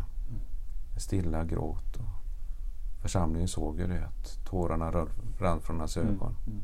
En 0.94 1.00
stilla 1.00 1.44
gråt. 1.44 1.96
Och 1.96 3.02
församlingen 3.02 3.48
såg 3.48 3.78
ju 3.78 3.86
det 3.86 4.06
att 4.06 4.44
tårarna 4.44 5.06
rann 5.38 5.60
från 5.60 5.78
hans 5.78 5.96
ögon. 5.96 6.36
Mm. 6.46 6.60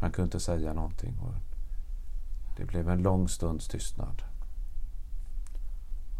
Han 0.00 0.12
kunde 0.12 0.26
inte 0.26 0.40
säga 0.40 0.72
någonting. 0.72 1.18
Och 1.18 1.34
det 2.58 2.64
blev 2.64 2.88
en 2.88 3.02
lång 3.02 3.28
stunds 3.28 3.68
tystnad. 3.68 4.22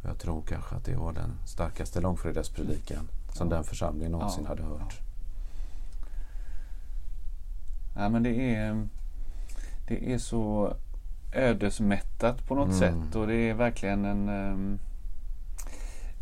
Jag 0.05 0.19
tror 0.19 0.43
kanske 0.43 0.75
att 0.77 0.85
det 0.85 0.97
var 0.97 1.13
den 1.13 1.33
starkaste 1.47 2.01
långfredagspredikan 2.01 3.09
som 3.33 3.49
Ja. 3.49 3.55
den 3.55 3.65
församlingen 3.65 4.13
någonsin 4.13 4.43
Ja, 4.45 4.49
hade 4.49 4.63
hört. 4.63 5.01
Ja, 7.97 8.09
men 8.09 8.23
det 8.23 8.55
är, 8.55 8.89
det 9.89 10.13
är 10.13 10.19
så 10.19 10.75
ödesmättat 11.33 12.47
på 12.47 12.55
något 12.55 12.67
Mm. 12.75 12.79
sätt 12.79 13.17
och 13.17 13.27
det 13.27 13.35
är 13.35 13.55
verkligen 13.55 14.05
en 14.05 14.29
ehm, 14.29 14.79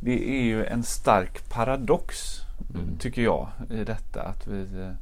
Det 0.00 0.30
är 0.30 0.42
ju 0.42 0.64
en 0.66 0.82
stark 0.82 1.48
paradox 1.48 2.40
Mm. 2.74 2.96
tycker 2.98 3.22
jag 3.22 3.48
i 3.70 3.84
detta 3.84 4.22
att 4.22 4.46
vi, 4.46 4.92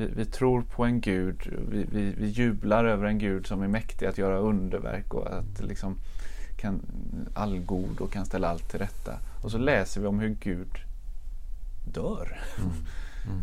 vi, 0.00 0.12
vi 0.16 0.24
tror 0.24 0.62
på 0.62 0.84
en 0.84 1.00
Gud, 1.00 1.58
vi, 1.70 1.86
vi, 1.92 2.14
vi 2.18 2.26
jublar 2.26 2.84
över 2.84 3.06
en 3.06 3.18
Gud 3.18 3.46
som 3.46 3.62
är 3.62 3.68
mäktig 3.68 4.06
att 4.06 4.18
göra 4.18 4.38
underverk 4.38 5.14
och 5.14 5.32
att 5.32 5.60
liksom 5.60 5.96
kan 6.56 6.80
allgod 7.34 8.00
och 8.00 8.12
kan 8.12 8.26
ställa 8.26 8.48
allt 8.48 8.70
till 8.70 8.78
rätta. 8.78 9.18
Och 9.42 9.50
så 9.50 9.58
läser 9.58 10.00
vi 10.00 10.06
om 10.06 10.20
hur 10.20 10.36
Gud 10.40 10.78
dör. 11.84 12.40
Mm. 12.58 12.72
Mm. 13.26 13.42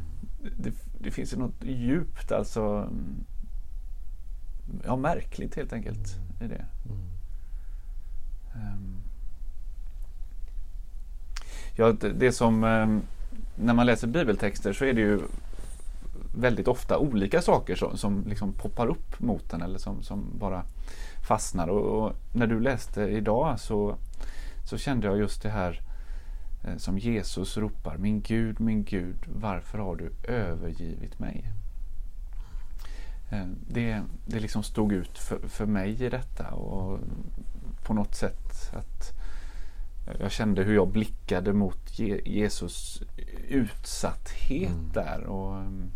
Det, 0.57 0.71
det 0.99 1.11
finns 1.11 1.33
ju 1.33 1.37
något 1.37 1.63
djupt 1.63 2.31
alltså 2.31 2.89
Ja, 4.85 4.95
märkligt 4.95 5.55
helt 5.55 5.73
enkelt 5.73 6.15
i 6.41 6.47
det. 6.47 6.65
Mm. 6.85 7.07
Ehm. 8.55 8.95
Ja, 11.75 11.91
det, 11.91 12.09
det 12.09 12.31
som 12.31 12.63
ehm, 12.63 13.01
när 13.55 13.73
man 13.73 13.85
läser 13.85 14.07
bibeltexter 14.07 14.73
så 14.73 14.85
är 14.85 14.93
det 14.93 15.01
ju 15.01 15.21
väldigt 16.39 16.67
ofta 16.67 16.97
olika 16.97 17.41
saker 17.41 17.75
som, 17.75 17.97
som 17.97 18.23
liksom 18.27 18.53
poppar 18.53 18.87
upp 18.87 19.19
mot 19.19 19.53
en 19.53 19.61
eller 19.61 19.79
som, 19.79 20.03
som 20.03 20.25
bara 20.39 20.63
fastnar. 21.27 21.67
Och, 21.67 22.03
och 22.05 22.13
när 22.33 22.47
du 22.47 22.59
läste 22.59 23.01
idag 23.01 23.59
så, 23.59 23.95
så 24.65 24.77
kände 24.77 25.07
jag 25.07 25.17
just 25.17 25.41
det 25.41 25.49
här 25.49 25.81
eh, 26.63 26.77
som 26.77 26.97
Jesus 26.99 27.57
ropar. 27.57 27.97
Min 27.97 28.21
Gud, 28.21 28.59
min 28.59 28.83
Gud, 28.83 29.17
varför 29.35 29.77
har 29.77 29.95
du 29.95 30.11
övergivit 30.33 31.19
mig? 31.19 31.45
Eh, 33.31 33.45
Det, 33.67 34.01
det 34.25 34.39
liksom 34.39 34.63
stod 34.63 34.93
ut 34.93 35.17
för, 35.17 35.47
för 35.47 35.65
mig 35.65 36.03
i 36.03 36.09
detta 36.09 36.51
och 36.51 36.99
på 37.85 37.93
något 37.93 38.15
sätt 38.15 38.73
att 38.73 39.13
jag 40.19 40.31
kände 40.31 40.63
hur 40.63 40.75
jag 40.75 40.87
blickade 40.91 41.53
mot 41.53 41.99
Je- 41.99 42.21
Jesus 42.25 43.01
utsatthet 43.47 44.71
Mm. 44.71 44.91
där. 44.93 45.23
Och, 45.23 45.57
ehm, 45.59 45.89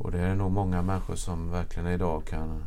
Och 0.00 0.10
det 0.10 0.20
är 0.20 0.34
nog 0.34 0.52
många 0.52 0.82
människor 0.82 1.14
som 1.16 1.50
verkligen 1.50 1.88
idag 1.88 2.24
kan, 2.26 2.64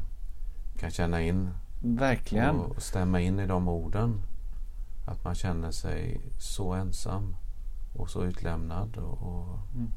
kan 0.80 0.92
känna 0.92 1.22
in 1.22 1.50
verkligen. 1.82 2.56
och 2.56 2.82
stämma 2.82 3.20
in 3.20 3.40
i 3.40 3.48
de 3.48 3.68
orden. 3.68 4.22
Att 5.06 5.24
man 5.24 5.36
känner 5.36 5.72
sig 5.72 6.22
så 6.40 6.74
ensam 6.74 7.36
och 7.96 8.10
så 8.10 8.24
utlämnad. 8.24 8.98
Och, 8.98 9.22
och 9.28 9.60
Mm. 9.76 9.92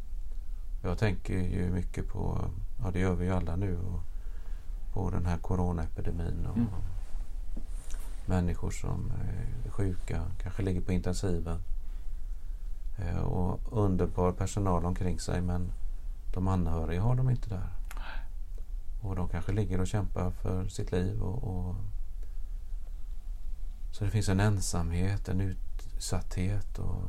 Jag 0.83 0.99
tänker 0.99 1.35
ju 1.35 1.71
mycket 1.71 2.09
på, 2.09 2.45
ja 2.83 2.91
det 2.91 2.99
gör 2.99 3.15
vi 3.15 3.25
ju 3.25 3.33
alla 3.33 3.57
nu, 3.57 3.79
och 3.79 4.01
på 4.93 5.11
den 5.11 5.27
här 5.27 5.39
coronaepidemin. 5.39 6.47
Och 6.47 6.57
Mm. 6.57 6.69
Människor 8.27 8.71
som 8.71 9.13
är 9.65 9.71
sjuka, 9.71 10.23
kanske 10.43 10.63
ligger 10.63 10.81
på 10.81 10.93
intensiven. 10.93 11.59
Eh, 12.99 13.19
Och 13.19 13.61
underbar 13.85 14.33
personal 14.33 14.85
omkring 14.85 15.19
sig 15.21 15.41
men 15.41 15.73
de 16.37 16.49
anhöriga 16.49 17.03
har 17.03 17.15
de 17.15 17.31
inte 17.31 17.49
där. 17.49 17.73
Och 19.01 19.17
de 19.17 19.29
kanske 19.29 19.53
ligger 19.53 19.81
och 19.81 19.87
kämpar 19.87 20.31
för 20.31 20.69
sitt 20.69 20.93
liv. 20.93 21.23
Och, 21.23 21.45
och 21.45 21.77
Så 23.93 24.05
det 24.05 24.11
finns 24.11 24.29
en 24.29 24.41
ensamhet, 24.41 25.29
en 25.29 25.41
utsatthet. 25.41 26.79
Och, 26.79 27.03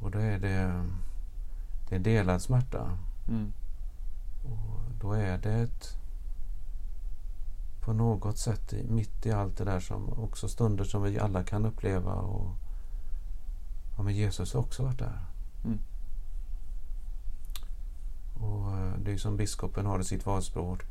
och 0.00 0.10
då 0.10 0.18
är 0.18 0.38
det, 0.38 0.84
det 1.88 1.94
är 1.94 1.98
delad 1.98 2.42
smärta. 2.42 2.98
Mm. 3.28 3.52
Och 4.44 4.80
då 5.00 5.12
är 5.12 5.38
det 5.38 5.52
ett, 5.52 5.96
på 7.80 7.92
något 7.92 8.38
sätt 8.38 8.74
mitt 8.88 9.26
i 9.26 9.32
allt 9.32 9.56
det 9.56 9.64
där 9.64 9.80
som 9.80 10.08
också 10.08 10.48
stunder 10.48 10.84
som 10.84 11.02
vi 11.02 11.18
alla 11.18 11.44
kan 11.44 11.66
uppleva. 11.66 12.12
Och, 12.14 12.54
ja, 13.96 14.02
men 14.02 14.14
Jesus 14.14 14.54
har 14.54 14.60
också 14.60 14.82
varit 14.82 14.98
där. 14.98 15.24
Mm. 15.64 15.78
Och 18.40 18.70
eh, 18.78 18.92
det 19.04 19.12
är 19.12 19.16
som 19.16 19.36
biskopen 19.36 19.86
har 19.86 20.00
i 20.00 20.04
sitt 20.04 20.26
valspråk. 20.26 20.82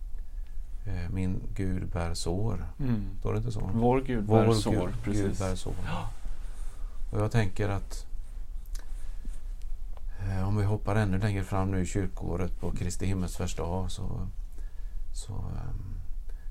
eh, 0.86 1.10
Min 1.10 1.42
Gud 1.56 1.89
bär 1.89 2.13
sår. 2.13 2.68
Mm. 2.80 3.04
Står 3.20 3.32
det 3.34 3.38
inte 3.38 3.51
så? 3.51 3.70
Vår 3.74 4.01
Gud 4.01 4.25
bär 4.25 4.46
Vår 4.46 4.54
sår. 4.54 4.72
Gud, 4.72 5.04
precis. 5.04 5.22
Gud 5.24 5.38
bär 5.38 5.56
sår. 5.56 5.74
Ja. 5.86 6.10
Och 7.12 7.20
jag 7.22 7.32
tänker 7.32 7.70
att 7.70 8.06
eh, 10.20 10.48
om 10.48 10.58
vi 10.58 10.63
hoppar 10.63 10.96
ännu 10.96 11.18
längre 11.20 11.44
fram 11.44 11.72
nu 11.72 11.82
i 11.82 11.86
kyrkåret 11.86 12.60
på 12.60 12.72
Kristi 12.72 13.06
himmelsfärdsdag 13.06 13.92
så, 13.92 14.27
så, 15.13 15.34
ehm, 15.34 15.96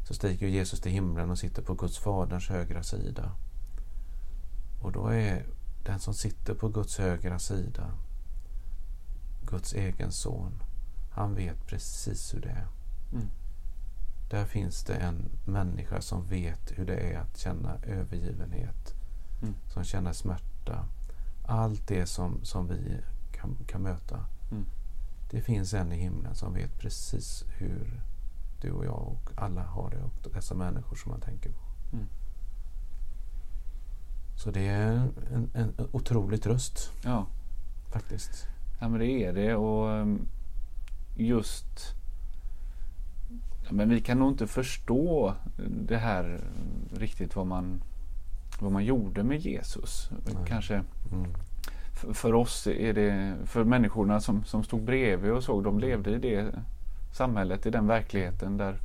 så 0.09 0.15
stiger 0.15 0.47
Jesus 0.49 0.81
till 0.81 0.93
himlen 0.93 1.31
och 1.31 1.38
sitter 1.38 1.62
på 1.62 1.75
Guds 1.75 1.99
faderns 1.99 2.49
högra 2.49 2.83
sida. 2.83 3.31
Och 4.83 4.93
då 4.93 5.07
är 5.09 5.47
den 5.85 5.99
som 6.00 6.15
sitter 6.15 6.55
på 6.55 6.69
Guds 6.69 6.99
högra 6.99 7.38
sida 7.38 7.91
Guds 9.50 9.73
egen 9.73 10.12
son. 10.12 10.53
Han 11.16 11.35
vet 11.35 11.66
precis 11.66 12.35
hur 12.35 12.40
det 12.40 12.49
är. 12.49 12.66
Mm. 13.12 13.26
Där 14.30 14.44
finns 14.44 14.85
det 14.85 14.94
en 14.94 15.28
människa 15.44 16.00
som 16.00 16.26
vet 16.26 16.73
hur 16.78 16.87
det 16.87 16.96
är 16.96 17.18
att 17.18 17.38
känna 17.38 17.76
övergivenhet. 17.82 18.94
Mm. 19.42 19.54
Som 19.68 19.85
känner 19.85 20.12
smärta. 20.12 20.87
Allt 21.46 21.88
det 21.88 22.06
som, 22.06 22.44
som 22.44 22.68
vi 22.68 23.00
kan, 23.32 23.56
kan 23.66 23.82
möta. 23.82 24.26
Mm. 24.50 24.64
Det 25.30 25.40
finns 25.40 25.75
en 25.75 25.92
i 25.92 25.96
himlen 25.96 26.35
som 26.35 26.54
vet 26.54 26.78
precis 26.78 27.44
hur 27.49 28.02
du 28.61 28.70
och 28.70 28.85
jag 28.85 29.08
och 29.08 29.30
alla 29.37 29.62
har 29.62 29.90
det. 29.90 30.02
Och 30.02 30.32
dessa 30.35 30.54
människor 30.54 30.96
som 30.96 31.11
man 31.11 31.20
tänker 31.20 31.50
på. 31.50 31.61
Mm. 31.92 32.06
Så 34.37 34.50
det 34.50 34.66
är 34.66 34.92
en, 35.32 35.50
en, 35.54 35.75
otrolig 35.92 36.42
tröst 36.42 36.92
Ja. 37.04 37.26
faktiskt. 37.92 38.46
ja, 38.80 38.88
men 38.88 39.00
det 39.00 39.25
är 39.25 39.32
det. 39.32 39.54
Och 39.54 39.92
ehm, 39.92 40.28
just 41.16 41.94
men 43.70 43.88
vi 43.88 44.00
kan 44.00 44.18
nog 44.18 44.32
inte 44.32 44.46
förstå 44.46 45.35
det 45.87 45.96
här 45.96 46.40
riktigt 46.96 47.37
vad 47.37 47.46
man, 47.46 47.82
vad 48.61 48.73
man 48.73 48.85
gjorde 48.85 49.23
med 49.23 49.38
Jesus. 49.40 50.11
Nej. 50.26 50.44
Kanske 50.46 50.75
Mm. 51.12 51.30
för, 52.00 52.12
för 52.12 52.32
oss 52.35 52.66
är 52.66 52.92
det, 52.94 53.35
för 53.44 53.64
människorna 53.64 54.20
som, 54.20 54.44
som 54.44 54.64
stod 54.64 54.82
bredvid 54.82 55.32
och 55.32 55.42
såg, 55.44 55.64
de 55.64 55.78
levde 55.78 56.11
i 56.11 56.18
det 56.18 56.54
samhället, 57.12 57.66
i 57.66 57.70
den 57.70 57.87
verkligheten 57.87 58.56
där, 58.56 58.76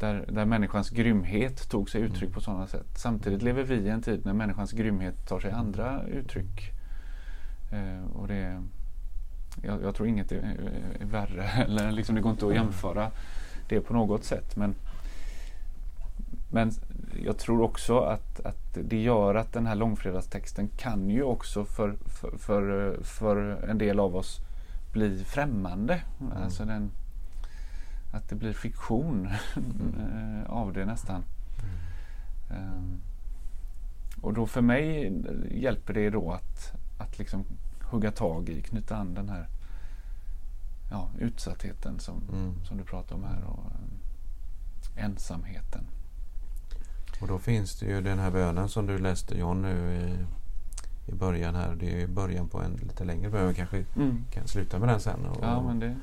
där, 0.00 0.24
där 0.32 0.44
människans 0.44 0.90
grymhet 0.90 1.68
tog 1.70 1.90
sig 1.90 2.00
uttryck 2.00 2.22
Mm. 2.22 2.32
på 2.32 2.40
sådana 2.40 2.66
sätt. 2.66 2.86
Samtidigt 2.96 3.42
lever 3.42 3.62
vi 3.62 3.74
i 3.74 3.88
en 3.88 4.02
tid 4.02 4.24
när 4.26 4.32
människans 4.32 4.72
grymhet 4.72 5.28
tar 5.28 5.40
sig 5.40 5.50
andra 5.50 6.02
uttryck. 6.02 6.70
Eh, 7.72 8.04
och 8.16 8.28
det, 8.28 8.62
jag, 9.62 9.82
jag 9.82 9.94
tror 9.94 10.08
inget 10.08 10.32
är, 10.32 10.56
är 11.00 11.04
värre, 11.04 11.44
eller 11.64 11.92
liksom 11.92 12.14
det 12.14 12.20
går 12.20 12.32
inte 12.32 12.46
att 12.46 12.54
jämföra 12.54 13.10
det 13.68 13.80
på 13.80 13.92
något 13.94 14.24
sätt. 14.24 14.56
Men, 14.56 14.74
men 16.50 16.72
jag 17.24 17.38
tror 17.38 17.62
också 17.62 17.98
att, 17.98 18.40
att 18.40 18.78
det 18.84 19.02
gör 19.02 19.34
att 19.34 19.52
den 19.52 19.66
här 19.66 19.74
långfredagstexten 19.74 20.68
kan 20.76 21.10
ju 21.10 21.22
också 21.22 21.64
för, 21.64 21.96
för, 22.06 22.36
för, 22.36 22.98
för 23.02 23.36
en 23.68 23.78
del 23.78 24.00
av 24.00 24.16
oss 24.16 24.40
bli 24.92 25.24
främmande. 25.24 26.00
Mm. 26.20 26.32
Alltså 26.42 26.64
den, 26.64 26.90
att 28.12 28.28
det 28.28 28.34
blir 28.34 28.52
fiktion 28.52 29.28
Mm. 29.56 30.40
eh, 30.40 30.50
av 30.50 30.72
det 30.72 30.84
nästan. 30.84 31.24
Ehm, 32.50 33.00
och 34.20 34.34
då 34.34 34.46
för 34.46 34.60
mig 34.60 35.12
hjälper 35.50 35.94
det 35.94 36.10
då 36.10 36.30
att, 36.32 36.72
att 36.98 37.18
liksom 37.18 37.44
hugga 37.90 38.10
tag 38.12 38.48
i, 38.48 38.62
knyta 38.62 38.96
an 38.96 39.14
den 39.14 39.28
här 39.28 39.48
ja, 40.90 41.08
utsattheten 41.18 41.98
som, 42.00 42.22
Mm. 42.32 42.54
som 42.64 42.76
du 42.76 42.84
pratar 42.84 43.14
om 43.16 43.24
här 43.24 43.44
och 43.44 43.64
eh, 44.96 45.04
ensamheten. 45.04 45.84
Och 47.20 47.28
då 47.28 47.38
finns 47.38 47.78
det 47.78 47.86
ju 47.86 48.00
den 48.00 48.18
här 48.18 48.30
bönen 48.30 48.68
som 48.68 48.86
du 48.86 48.98
läste 48.98 49.38
John 49.38 49.62
nu 49.62 49.94
i, 49.96 50.24
i 51.10 51.14
början 51.14 51.54
här. 51.54 51.74
Det 51.74 51.92
är 51.92 51.96
ju 52.00 52.06
början 52.06 52.48
på 52.48 52.60
en 52.62 52.72
lite 52.72 53.04
längre 53.04 53.30
bön. 53.30 53.48
Vi 53.48 53.54
kanske 53.54 53.84
Mm. 53.96 54.24
kan 54.30 54.48
sluta 54.48 54.78
med 54.78 54.88
den 54.88 55.00
sen. 55.00 55.26
Och, 55.26 55.38
Ja, 55.44 55.62
men 55.62 55.78
det, 55.80 55.96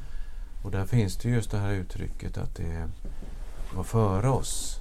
och 0.64 0.72
där 0.72 0.86
finns 0.86 1.18
det 1.18 1.30
just 1.30 1.52
det 1.52 1.58
här 1.58 1.72
uttrycket 1.72 2.38
att 2.38 2.56
det 2.56 2.90
var 3.76 3.84
före 3.84 4.30
oss. 4.30 4.80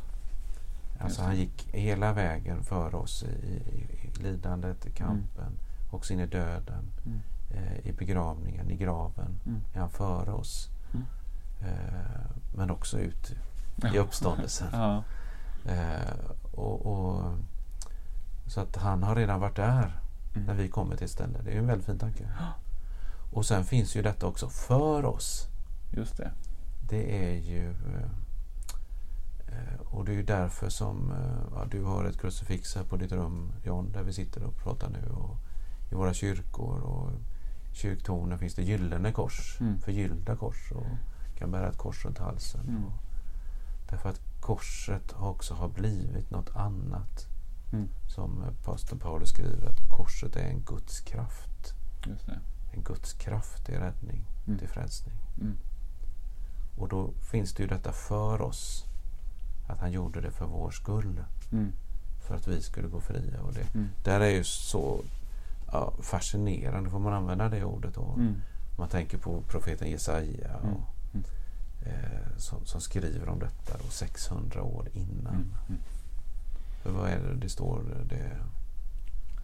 Alltså 1.00 1.22
han 1.22 1.36
gick 1.36 1.68
hela 1.74 2.12
vägen 2.12 2.62
före 2.62 2.96
oss 2.96 3.22
i, 3.22 3.26
i, 3.26 4.08
i 4.18 4.22
lidandet, 4.22 4.86
i 4.86 4.90
kampen, 4.90 5.52
också 5.94 6.12
in 6.12 6.20
i 6.20 6.26
döden, 6.26 6.84
Mm. 7.06 7.20
eh, 7.50 7.86
i 7.86 7.92
begravningen, 7.92 8.70
i 8.70 8.76
graven. 8.76 9.40
Mm. 9.46 9.60
Är 9.74 9.80
han 9.80 9.90
före 9.90 10.32
oss. 10.32 10.68
Mm. 10.94 11.06
Eh, 11.60 12.20
men 12.56 12.70
också 12.70 12.98
ut 12.98 13.34
i 13.94 13.98
uppståndelsen. 13.98 14.68
ja. 14.72 15.02
Eh, 15.72 16.14
och, 16.52 16.86
och, 16.86 17.22
så 18.46 18.60
att 18.60 18.76
han 18.76 19.02
har 19.02 19.16
redan 19.16 19.40
varit 19.40 19.56
där 19.56 20.00
Mm. 20.34 20.46
när 20.46 20.54
vi 20.54 20.68
kommer 20.68 20.96
till 20.96 21.04
ett 21.04 21.10
ställe. 21.10 21.38
Det 21.44 21.50
är 21.52 21.58
en 21.58 21.66
väldigt 21.66 21.86
fin 21.86 21.98
tanke. 21.98 22.28
Och 23.32 23.46
sen 23.46 23.64
finns 23.64 23.96
ju 23.96 24.02
detta 24.02 24.26
också 24.26 24.48
för 24.48 25.04
oss. 25.04 25.48
Just 25.92 26.16
det. 26.16 26.30
Det 26.88 27.26
är 27.28 27.34
ju... 27.38 27.70
eh, 27.70 28.10
eh, 29.48 29.80
Och 29.80 30.04
det 30.04 30.12
är 30.12 30.16
ju 30.16 30.22
därför 30.22 30.68
som 30.68 31.10
eh, 31.10 31.56
ja, 31.58 31.64
du 31.70 31.84
har 31.84 32.04
ett 32.04 32.20
krucifix 32.20 32.74
här 32.76 32.84
på 32.84 32.96
ditt 32.96 33.12
rum, 33.12 33.52
John, 33.64 33.92
där 33.92 34.02
vi 34.02 34.12
sitter 34.12 34.42
och 34.42 34.56
pratar 34.56 34.88
nu. 34.90 35.10
Och 35.12 35.36
I 35.90 35.94
våra 35.94 36.14
kyrkor 36.14 36.80
och 36.80 37.10
kyrktornen 37.72 38.38
finns 38.38 38.54
det 38.54 38.62
gyllene 38.62 39.12
kors, 39.12 39.56
Mm. 39.60 39.78
förgyllda 39.80 40.36
kors. 40.36 40.72
Och 40.72 40.86
kan 41.38 41.50
bära 41.50 41.68
ett 41.68 41.78
kors 41.78 42.04
runt 42.04 42.18
halsen. 42.18 42.60
Mm. 42.68 42.84
Och, 42.84 42.92
därför 43.90 44.08
att 44.08 44.20
korset 44.40 45.12
också 45.16 45.54
har 45.54 45.68
blivit 45.68 46.30
något 46.30 46.50
annat. 46.56 47.26
Mm. 47.72 47.88
Som 48.14 48.44
pastor 48.64 48.96
Paulus 48.96 49.28
skriver 49.28 49.66
att 49.68 49.88
korset 49.90 50.36
är 50.36 50.48
en 50.48 50.60
Guds 50.66 51.00
kraft. 51.00 51.74
En 52.72 52.82
Guds 52.82 53.12
kraft 53.12 53.64
till 53.66 53.74
räddning, 53.78 54.24
Mm. 54.46 54.58
till 54.58 54.68
frälsning. 54.68 55.14
Mm. 55.40 55.56
Och 56.78 56.88
då 56.88 57.10
finns 57.30 57.52
det 57.54 57.62
ju 57.62 57.68
detta 57.68 57.92
för 57.92 58.42
oss. 58.42 58.84
Att 59.68 59.78
han 59.80 59.92
gjorde 59.92 60.20
det 60.20 60.30
för 60.30 60.46
vår 60.46 60.70
skull. 60.70 61.24
Mm. 61.52 61.72
För 62.26 62.34
att 62.34 62.48
vi 62.48 62.62
skulle 62.62 62.88
gå 62.88 63.00
fria. 63.00 63.40
Och 63.42 63.52
det 63.52 63.74
Mm. 63.74 63.88
där 64.04 64.20
är 64.20 64.30
ju 64.30 64.44
så 64.44 65.00
ja, 65.74 65.92
fascinerande, 66.02 66.90
får 66.90 66.98
man 66.98 67.12
använda 67.12 67.48
det 67.48 67.64
ordet 67.64 67.94
då. 67.94 68.14
Mm. 68.16 68.34
Man 68.78 68.88
tänker 68.88 69.18
på 69.18 69.42
profeten 69.48 69.90
Jesaja 69.90 70.56
och, 70.56 70.64
Mm. 70.64 70.76
Mm. 71.14 71.24
eh, 71.86 72.36
som, 72.36 72.64
som 72.66 72.80
skriver 72.80 73.28
om 73.28 73.38
detta 73.38 73.78
då, 73.78 73.88
600 73.90 74.62
år 74.62 74.88
innan. 74.92 75.34
Mm. 75.34 75.54
Mm. 75.68 75.80
Vad 76.96 77.10
är 77.10 77.18
det 77.20 77.34
det 77.34 77.48
står? 77.48 77.82
Det, 78.08 78.30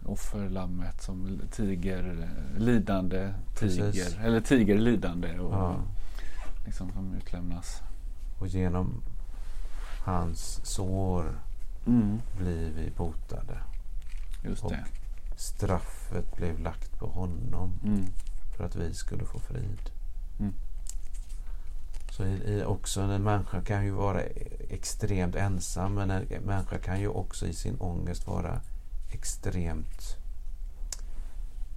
Offerlammet 0.05 1.01
som 1.01 1.41
tiger, 1.51 2.29
lidande 2.57 3.33
tiger. 3.59 3.85
Precis. 3.91 4.17
Eller 4.23 4.41
tiger 4.41 4.77
lidande. 4.77 5.39
Och 5.39 5.53
ja, 5.53 5.75
liksom 6.65 6.91
som 6.91 7.13
utlämnas. 7.15 7.81
och 8.39 8.47
genom 8.47 9.01
hans 10.05 10.59
sår 10.65 11.39
Mm. 11.87 12.19
blir 12.37 12.71
vi 12.77 12.91
botade. 12.97 13.57
Just 14.43 14.63
Och 14.63 14.71
det. 14.71 14.85
Straffet 15.41 16.35
blev 16.35 16.59
lagt 16.59 16.99
på 16.99 17.07
honom 17.07 17.79
Mm. 17.83 18.05
för 18.57 18.63
att 18.63 18.75
vi 18.75 18.93
skulle 18.93 19.25
få 19.25 19.39
frid. 19.39 19.89
Mm. 20.39 20.53
Så 22.11 22.25
i, 22.25 22.33
i 22.59 22.63
också 22.63 23.01
en 23.01 23.23
människa 23.23 23.61
kan 23.61 23.85
ju 23.85 23.91
vara 23.91 24.21
extremt 24.69 25.35
ensam 25.35 25.93
men 25.93 26.11
en 26.11 26.43
människa 26.43 26.77
kan 26.77 26.99
ju 26.99 27.07
också 27.07 27.47
i 27.47 27.53
sin 27.53 27.75
ångest 27.79 28.27
vara 28.27 28.61
extremt 29.11 30.15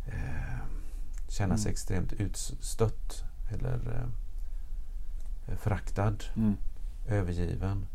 eh, 0.07 0.59
känna 1.29 1.57
sig 1.57 1.67
Mm. 1.69 1.73
extremt 1.73 2.13
utstött 2.13 3.25
eller 3.51 4.09
eh, 5.47 5.57
föraktad, 5.57 6.17
Mm. 6.37 6.57
övergiven. 7.09 7.87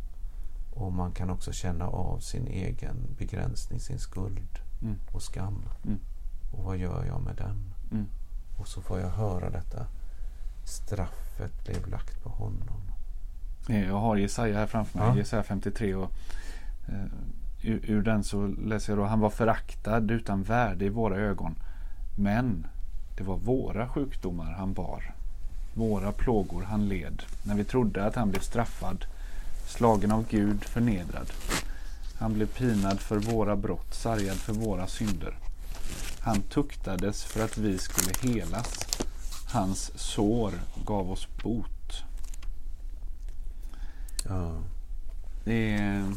Och 0.74 0.94
man 0.94 1.12
kan 1.12 1.30
också 1.30 1.52
känna 1.52 1.88
av 1.88 2.20
sin 2.20 2.48
egen 2.48 3.16
begränsning, 3.18 3.80
sin 3.80 4.00
skuld 4.00 4.60
Mm. 4.82 4.96
och 5.12 5.22
skam. 5.22 5.66
Mm. 5.86 6.00
Och 6.52 6.64
vad 6.64 6.78
gör 6.78 7.06
jag 7.06 7.22
med 7.22 7.36
den? 7.36 7.74
Mm. 7.92 8.08
Och 8.58 8.68
så 8.68 8.82
får 8.82 9.00
jag 9.00 9.10
höra 9.10 9.50
detta. 9.50 9.86
Straffet 10.64 11.64
blev 11.66 11.88
lagt 11.88 12.24
på 12.24 12.30
honom. 12.30 12.82
Jag 13.68 14.00
har 14.00 14.18
Jesaja 14.18 14.58
här 14.58 14.68
framför 14.68 15.00
mig, 15.00 15.08
Ja. 15.08 15.18
Jesaja 15.18 15.44
53. 15.44 15.96
Och, 15.96 16.12
eh, 16.88 17.06
ur, 17.64 17.80
ur 17.84 18.02
den 18.02 18.24
så 18.24 18.48
läser 18.48 18.92
jag 18.94 19.00
då, 19.00 19.06
han 19.06 19.20
var 19.20 19.30
föraktad 19.30 20.12
utan 20.12 20.44
värde 20.44 20.86
i 20.86 20.90
våra 20.90 21.16
ögon. 21.18 21.56
Men 22.18 22.68
det 23.18 23.24
var 23.24 23.38
våra 23.38 23.90
sjukdomar 23.90 24.52
han 24.52 24.74
bar. 24.74 25.14
Våra 25.74 26.12
plågor 26.12 26.64
han 26.64 26.88
led. 26.88 27.24
När 27.44 27.56
vi 27.56 27.64
trodde 27.64 28.06
att 28.06 28.16
han 28.16 28.30
blev 28.30 28.40
straffad, 28.40 29.06
slagen 29.68 30.12
av 30.12 30.26
Gud, 30.30 30.64
förnedrad. 30.64 31.32
Han 32.20 32.34
blev 32.34 32.46
pinad 32.48 33.00
för 33.00 33.18
våra 33.20 33.56
brott, 33.56 33.94
sargad 33.94 34.38
för 34.38 34.54
våra 34.54 34.88
synder. 34.88 35.38
Han 36.20 36.42
tuktades 36.42 37.24
för 37.24 37.44
att 37.44 37.58
vi 37.58 37.78
skulle 37.78 38.34
helas. 38.34 38.80
Hans 39.54 39.92
sår 39.96 40.54
gav 40.86 41.12
oss 41.12 41.28
bot. 41.44 42.04
Ja. 44.28 44.52
Det 45.44 45.74
är... 45.74 46.14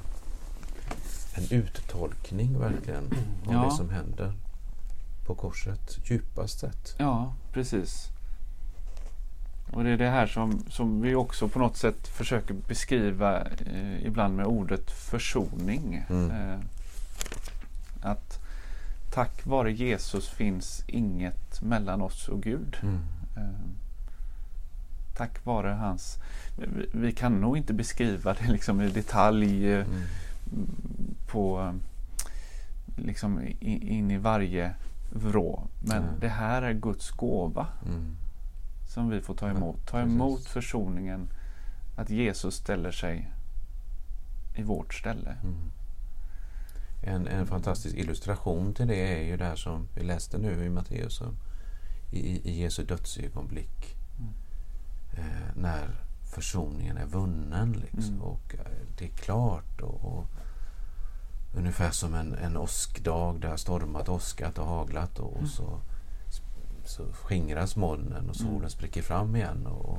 En 1.34 1.44
uttolkning 1.50 2.58
verkligen 2.58 3.04
av 3.46 3.52
Ja. 3.54 3.64
det 3.64 3.76
som 3.76 3.90
händer 3.90 4.32
på 5.26 5.34
korset. 5.34 5.98
Djupast 6.04 6.58
sett. 6.58 6.94
Ja, 6.98 7.34
precis. 7.52 8.08
Och 9.72 9.84
det 9.84 9.90
är 9.90 9.96
det 9.96 10.08
här 10.10 10.26
som, 10.26 10.64
som 10.68 11.00
vi 11.00 11.14
också 11.14 11.48
på 11.48 11.58
något 11.58 11.76
sätt 11.76 12.08
försöker 12.08 12.54
beskriva 12.68 13.40
eh, 13.40 14.06
ibland 14.06 14.36
med 14.36 14.46
ordet 14.46 14.90
försoning. 14.90 16.04
Mm. 16.10 16.30
Eh, 16.30 16.58
att 18.02 18.38
tack 19.14 19.46
vare 19.46 19.72
Jesus 19.72 20.28
finns 20.28 20.84
inget 20.86 21.62
mellan 21.62 22.02
oss 22.02 22.28
och 22.28 22.42
Gud. 22.42 22.76
Mm. 22.82 22.98
Eh, 23.36 23.60
tack 25.16 25.44
vare 25.44 25.68
hans... 25.68 26.18
Vi, 26.58 26.86
vi 26.92 27.12
kan 27.12 27.40
nog 27.40 27.56
inte 27.56 27.72
beskriva 27.72 28.34
det 28.34 28.48
liksom 28.52 28.80
i 28.80 28.88
detalj 28.88 29.72
eh, 29.72 29.86
Mm. 30.52 30.68
på 31.26 31.74
liksom 32.96 33.40
in, 33.60 33.82
in 33.82 34.10
i 34.10 34.18
varje 34.18 34.74
vrå. 35.12 35.62
Men 35.84 36.02
Mm. 36.02 36.14
det 36.20 36.28
här 36.28 36.62
är 36.62 36.72
Guds 36.72 37.10
gåva 37.10 37.66
Mm. 37.86 38.16
Som 38.92 39.08
vi 39.08 39.20
får 39.20 39.34
ta 39.34 39.48
emot. 39.50 39.86
Ta 39.86 39.96
precis. 39.96 40.12
emot 40.14 40.44
försoningen. 40.44 41.28
Att 41.96 42.10
Jesus 42.10 42.54
ställer 42.54 42.90
sig 42.90 43.32
i 44.56 44.62
vårt 44.62 44.94
ställe. 44.94 45.36
Mm. 45.42 45.70
En, 47.02 47.26
en 47.28 47.46
fantastisk 47.46 47.96
illustration 47.96 48.74
till 48.74 48.86
det 48.86 48.96
är 49.20 49.22
ju 49.24 49.36
det 49.36 49.44
här 49.44 49.56
som 49.56 49.88
vi 49.94 50.02
läste 50.02 50.38
nu 50.38 50.64
i 50.64 50.70
Matteus. 50.70 51.20
om- 51.20 51.36
I, 52.10 52.18
i- 52.18 52.48
i 52.50 52.60
Jesu 52.62 52.84
dödsögonblick. 52.84 53.96
Mm. 54.18 54.32
Eh, 55.12 55.50
när 55.56 56.04
försoningen 56.34 56.96
är 56.96 57.06
vunnen. 57.06 57.72
Liksom, 57.72 58.14
Mm. 58.14 58.22
Och 58.22 58.54
eh, 58.54 58.72
det 58.98 59.04
är 59.04 59.08
klart. 59.16 59.80
Och, 59.80 60.04
och 60.18 60.26
Ungefär 61.56 61.90
som 61.90 62.14
en, 62.14 62.34
en 62.34 62.56
åskdag. 62.56 63.40
Det 63.40 63.48
har 63.48 63.56
stormat, 63.56 64.08
åskat 64.08 64.58
och 64.58 64.66
haglat. 64.66 65.18
Och, 65.18 65.30
och 65.32 65.36
Mm. 65.38 65.48
så, 65.48 65.80
så 66.92 67.12
skingras 67.12 67.76
molnen 67.76 68.30
och 68.30 68.36
solen 68.36 68.56
Mm. 68.56 68.70
spricker 68.70 69.02
fram 69.02 69.36
igen. 69.36 69.66
Och, 69.66 69.98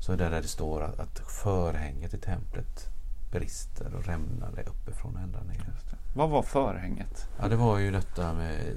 så 0.00 0.12
är 0.12 0.16
det 0.16 0.28
där 0.28 0.42
det 0.42 0.48
står 0.48 0.82
att, 0.82 1.00
att 1.00 1.18
förhänget 1.18 2.14
i 2.14 2.18
templet 2.18 2.86
brister 3.30 3.94
och 3.94 4.04
rämnar 4.04 4.68
uppifrån 4.68 5.16
ända 5.16 5.42
ner. 5.42 5.74
Vad 6.14 6.30
var 6.30 6.42
förhänget? 6.42 7.28
Ja, 7.40 7.48
det 7.48 7.56
var 7.56 7.78
ju 7.78 7.90
detta 7.90 8.32
med 8.34 8.74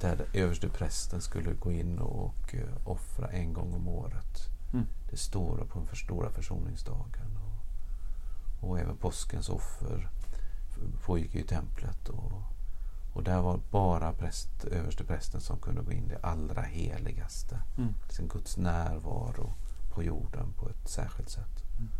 där 0.00 0.26
överste 0.34 0.68
prästen 0.68 1.20
skulle 1.20 1.52
gå 1.52 1.72
in 1.72 1.98
och 1.98 2.54
uh, 2.54 2.88
offra 2.88 3.28
en 3.28 3.52
gång 3.52 3.74
om 3.74 3.88
året. 3.88 4.48
Mm. 4.72 4.86
Det 5.10 5.16
står 5.16 5.56
på 5.56 5.78
den 5.78 5.86
för 5.88 5.96
stora 5.96 6.30
försoningsdagen. 6.30 7.38
Och, 7.42 8.68
och 8.68 8.78
även 8.78 8.96
påskens 8.96 9.48
offer 9.48 10.10
pågick 11.04 11.34
i 11.34 11.42
templet. 11.42 12.08
Och, 12.08 12.29
och 13.20 13.24
där 13.24 13.40
var 13.40 13.60
bara 13.70 14.12
präst, 14.12 14.64
överste 14.64 15.04
prästen 15.04 15.40
som 15.40 15.58
kunde 15.58 15.82
gå 15.82 15.92
in 15.92 16.08
det 16.08 16.18
allra 16.22 16.62
heligaste. 16.62 17.62
Mm. 17.78 17.94
Liksom 18.02 18.28
Guds 18.28 18.56
närvaro 18.56 19.52
på 19.94 20.02
jorden 20.02 20.52
på 20.52 20.68
ett 20.68 20.88
särskilt 20.88 21.30
sätt. 21.30 21.62
Mm. 21.78 21.90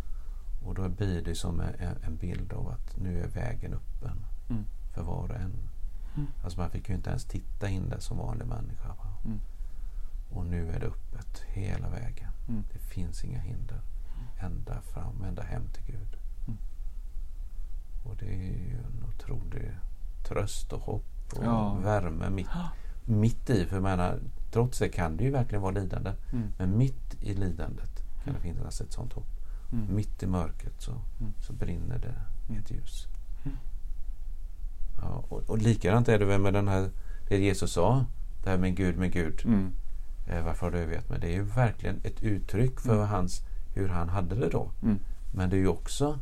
Och 0.64 0.74
då 0.74 0.88
blir 0.88 1.22
det 1.22 1.34
som 1.34 1.60
en, 1.60 1.96
en 2.02 2.16
bild 2.16 2.52
av 2.52 2.68
att 2.68 2.96
nu 2.96 3.20
är 3.20 3.28
vägen 3.28 3.74
öppen 3.74 4.26
Mm. 4.50 4.64
för 4.94 5.02
var 5.02 5.28
och 5.28 5.36
en. 5.36 5.68
Mm. 6.16 6.28
Alltså 6.44 6.58
man 6.58 6.70
fick 6.70 6.88
ju 6.88 6.94
inte 6.94 7.10
ens 7.10 7.24
titta 7.24 7.68
in 7.68 7.88
där 7.88 7.98
som 8.00 8.18
vanlig 8.18 8.46
människa. 8.46 8.94
Mm. 9.24 9.40
Och 10.32 10.46
nu 10.46 10.70
är 10.72 10.80
det 10.80 10.86
öppet 10.86 11.42
hela 11.46 11.88
vägen. 11.88 12.30
Mm. 12.48 12.64
Det 12.72 12.78
finns 12.78 13.24
inga 13.24 13.40
hinder. 13.40 13.80
Ända 14.38 14.80
fram, 14.80 15.24
ända 15.24 15.42
hem 15.42 15.68
till 15.72 15.84
Gud. 15.94 16.16
Mm. 16.46 16.58
Och 18.04 18.16
det 18.16 18.26
är 18.26 18.68
ju 18.68 18.78
en 18.78 19.04
otrolig 19.08 19.70
tröst 20.28 20.72
och 20.72 20.80
hopp 20.80 21.04
och 21.32 21.44
Ja. 21.44 21.74
värme 21.84 22.30
mitt, 22.30 22.48
mitt 23.04 23.50
i. 23.50 23.66
För 23.66 23.76
jag 23.76 23.82
menar, 23.82 24.18
trots 24.52 24.78
det 24.78 24.88
kan 24.88 25.16
det 25.16 25.24
ju 25.24 25.30
verkligen 25.30 25.62
vara 25.62 25.72
lidande. 25.72 26.12
Mm. 26.32 26.48
Men 26.58 26.78
mitt 26.78 27.16
i 27.22 27.34
lidandet 27.34 27.90
kan 28.24 28.34
det 28.34 28.40
finnas 28.40 28.80
ett 28.80 28.92
sånt 28.92 29.12
hopp. 29.12 29.26
Mm. 29.72 29.94
Mitt 29.96 30.22
i 30.22 30.26
mörkret 30.26 30.74
så, 30.82 30.90
Mm. 30.90 31.32
så 31.46 31.52
brinner 31.52 31.98
det 31.98 32.14
ett 32.58 32.70
ljus. 32.70 33.06
Mm. 33.44 33.56
Ja, 35.02 35.24
och, 35.28 35.50
och 35.50 35.58
likadant 35.58 36.08
är 36.08 36.18
det 36.18 36.24
väl 36.24 36.40
med 36.40 36.52
den 36.54 36.68
här, 36.68 36.90
det 37.28 37.38
Jesus 37.38 37.72
sa. 37.72 38.04
Det 38.44 38.50
här 38.50 38.58
med 38.58 38.76
Gud, 38.76 38.96
med 38.98 39.12
Gud. 39.12 39.42
Mm. 39.44 39.72
Eh, 40.26 40.44
varför 40.44 40.66
har 40.66 40.70
du 40.72 40.78
övergett 40.78 41.08
mig? 41.08 41.18
Det 41.20 41.26
är 41.26 41.32
ju 41.32 41.42
verkligen 41.42 42.00
ett 42.04 42.22
uttryck 42.22 42.80
för 42.80 43.04
hans, 43.06 43.42
hur 43.74 43.88
han 43.88 44.08
hade 44.08 44.34
det 44.34 44.48
då. 44.48 44.70
Men 45.34 45.50
det 45.50 45.56
är 45.56 45.60
ju 45.60 45.68
också 45.68 46.18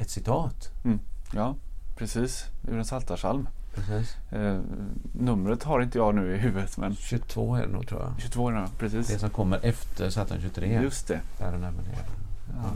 ett 0.00 0.10
citat. 0.10 0.70
Ja, 1.34 1.56
precis. 1.96 2.44
Ur 2.68 2.78
en 2.78 2.84
psaltarpsalm. 2.84 3.48
Precis. 3.74 4.16
Eh, 4.30 4.60
numret 5.12 5.62
har 5.62 5.80
inte 5.80 5.98
jag 5.98 6.14
nu 6.14 6.34
i 6.34 6.38
huvudet, 6.38 6.76
men 6.78 6.94
22 6.96 7.54
är 7.56 7.60
det 7.66 7.72
nog 7.72 7.88
tror 7.88 8.00
jag. 8.00 8.12
22 8.18 8.48
är 8.48 8.52
det, 8.52 8.60
Det 8.60 8.68
precis. 8.78 9.20
som 9.20 9.30
kommer 9.30 9.58
efter 9.62 10.10
Satan 10.10 10.38
23. 10.40 10.82
Just 10.82 11.06
det. 11.08 11.20
Där 11.38 11.52
den 11.52 11.64
är 11.64 11.70
med 11.70 11.84
det. 11.84 11.98
Ja. 12.56 12.70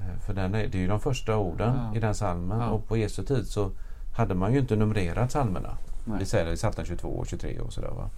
Eh, 0.00 0.18
För 0.26 0.34
den 0.34 0.54
är, 0.54 0.66
det 0.68 0.78
är 0.78 0.82
ju 0.82 0.86
de 0.88 1.00
första 1.00 1.36
orden 1.36 1.74
Ja. 1.76 1.96
i 1.96 2.00
den 2.00 2.14
salmen. 2.14 2.60
Ja. 2.60 2.68
Och 2.70 2.88
på 2.88 2.96
Jesu 2.96 3.22
tid 3.24 3.46
så 3.46 3.70
hade 4.16 4.34
man 4.34 4.52
ju 4.52 4.58
inte 4.58 4.76
numrerat 4.76 5.32
salmerna. 5.32 5.76
Nej. 6.04 6.18
Vi 6.18 6.26
säger 6.26 6.44
det 6.46 6.52
i 6.52 6.56
Psaltaren 6.56 6.86
22 6.86 7.08
och 7.08 7.26
23 7.26 7.60
och 7.60 7.72
sådär 7.72 7.88
va. 7.90 8.10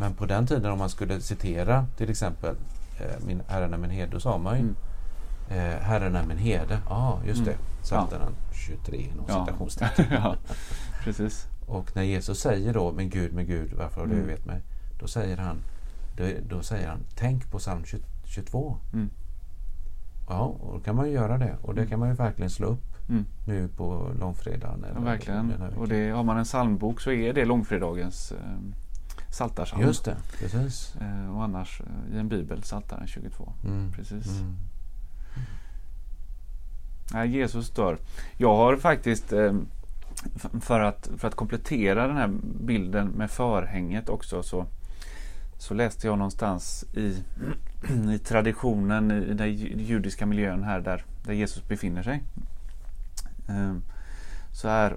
Men 0.00 0.14
på 0.14 0.26
den 0.26 0.46
tiden 0.46 0.70
om 0.72 0.78
man 0.78 0.90
skulle 0.90 1.20
citera 1.20 1.86
till 1.96 2.10
exempel 2.10 2.54
eh, 3.00 3.26
min, 3.26 3.42
Herren 3.48 3.74
är 3.74 3.78
min 3.78 3.90
herde, 3.90 4.12
då 4.12 4.20
sa 4.20 4.38
man 4.38 4.54
ju 4.54 4.60
Mm. 4.62 4.76
Eh, 5.50 5.56
Herren 5.82 6.16
är 6.16 6.26
min 6.26 6.38
herde. 6.38 6.78
Ja, 6.88 7.20
just 7.26 7.44
det. 7.44 7.52
Mm. 7.52 7.64
Psaltaren 7.82 8.32
23 8.52 8.96
inom 8.96 9.24
Ja. 9.28 9.46
citationstecken. 9.46 10.06
ja, 10.10 10.36
precis. 11.04 11.46
Och 11.66 11.96
när 11.96 12.02
Jesus 12.02 12.40
säger 12.40 12.74
då 12.74 12.92
Men 12.92 13.10
Gud, 13.10 13.32
men 13.32 13.46
Gud, 13.46 13.72
varför 13.72 14.00
har 14.00 14.06
du 14.06 14.12
Mm. 14.12 14.22
övergett 14.24 14.46
mig? 14.46 14.60
Då 15.00 15.06
säger 15.06 15.36
han 15.36 15.56
då, 16.16 16.24
då 16.48 16.62
säger 16.62 16.88
han 16.88 16.98
Tänk 17.14 17.50
på 17.50 17.58
psalm 17.58 17.84
20 17.84 18.02
22. 18.24 18.76
Mm. 18.92 19.10
Ja, 20.28 20.40
och 20.40 20.72
då 20.78 20.80
kan 20.80 20.96
man 20.96 21.06
ju 21.06 21.12
göra 21.12 21.38
det. 21.38 21.56
Och 21.62 21.74
det 21.74 21.80
Mm. 21.80 21.90
kan 21.90 21.98
man 22.00 22.08
ju 22.08 22.14
verkligen 22.14 22.50
slå 22.50 22.66
upp 22.66 23.08
Mm. 23.08 23.24
nu 23.46 23.68
på 23.68 24.10
långfredagen. 24.20 24.80
Ja, 24.82 24.88
eller 24.90 25.00
verkligen. 25.00 25.50
här 25.50 25.58
veckan. 25.58 25.78
Och 25.78 25.88
det, 25.88 26.10
har 26.10 26.22
man 26.22 26.38
en 26.38 26.44
psalmbok 26.44 27.00
så 27.00 27.10
är 27.12 27.32
det 27.32 27.44
långfredagens 27.44 28.32
eh, 28.32 28.38
psaltarpsalm. 29.30 29.82
Just 29.82 30.04
det, 30.04 30.16
precis. 30.38 30.96
Eh, 31.00 31.36
och 31.36 31.44
annars 31.44 31.80
eh, 31.80 32.16
i 32.16 32.18
en 32.20 32.28
bibel, 32.28 32.60
Psaltaren 32.62 33.06
22. 33.06 33.52
Mm. 33.64 33.92
Precis. 33.92 34.40
Mm. 34.40 34.56
Nej, 37.12 37.28
Jesus 37.28 37.70
dör. 37.70 37.98
Jag 38.36 38.56
har 38.56 38.76
faktiskt 38.76 39.32
eh, 39.32 39.52
för, 40.60 40.80
att, 40.80 41.08
för 41.16 41.28
att 41.28 41.34
komplettera 41.34 42.06
den 42.06 42.16
här 42.16 42.30
bilden 42.60 43.08
med 43.08 43.30
förhänget 43.30 44.08
också 44.08 44.42
så, 44.42 44.66
så 45.58 45.74
läste 45.74 46.06
jag 46.06 46.18
någonstans 46.18 46.84
i, 46.94 47.16
i 48.14 48.18
traditionen 48.18 49.10
i 49.10 49.34
den 49.34 49.54
ju- 49.54 49.76
judiska 49.82 50.26
miljön 50.26 50.62
här 50.62 50.80
där, 50.80 51.04
där 51.24 51.32
Jesus 51.32 51.68
befinner 51.68 52.02
sig. 52.02 52.22
Eh, 53.48 53.74
så 54.52 54.68
är 54.68 54.96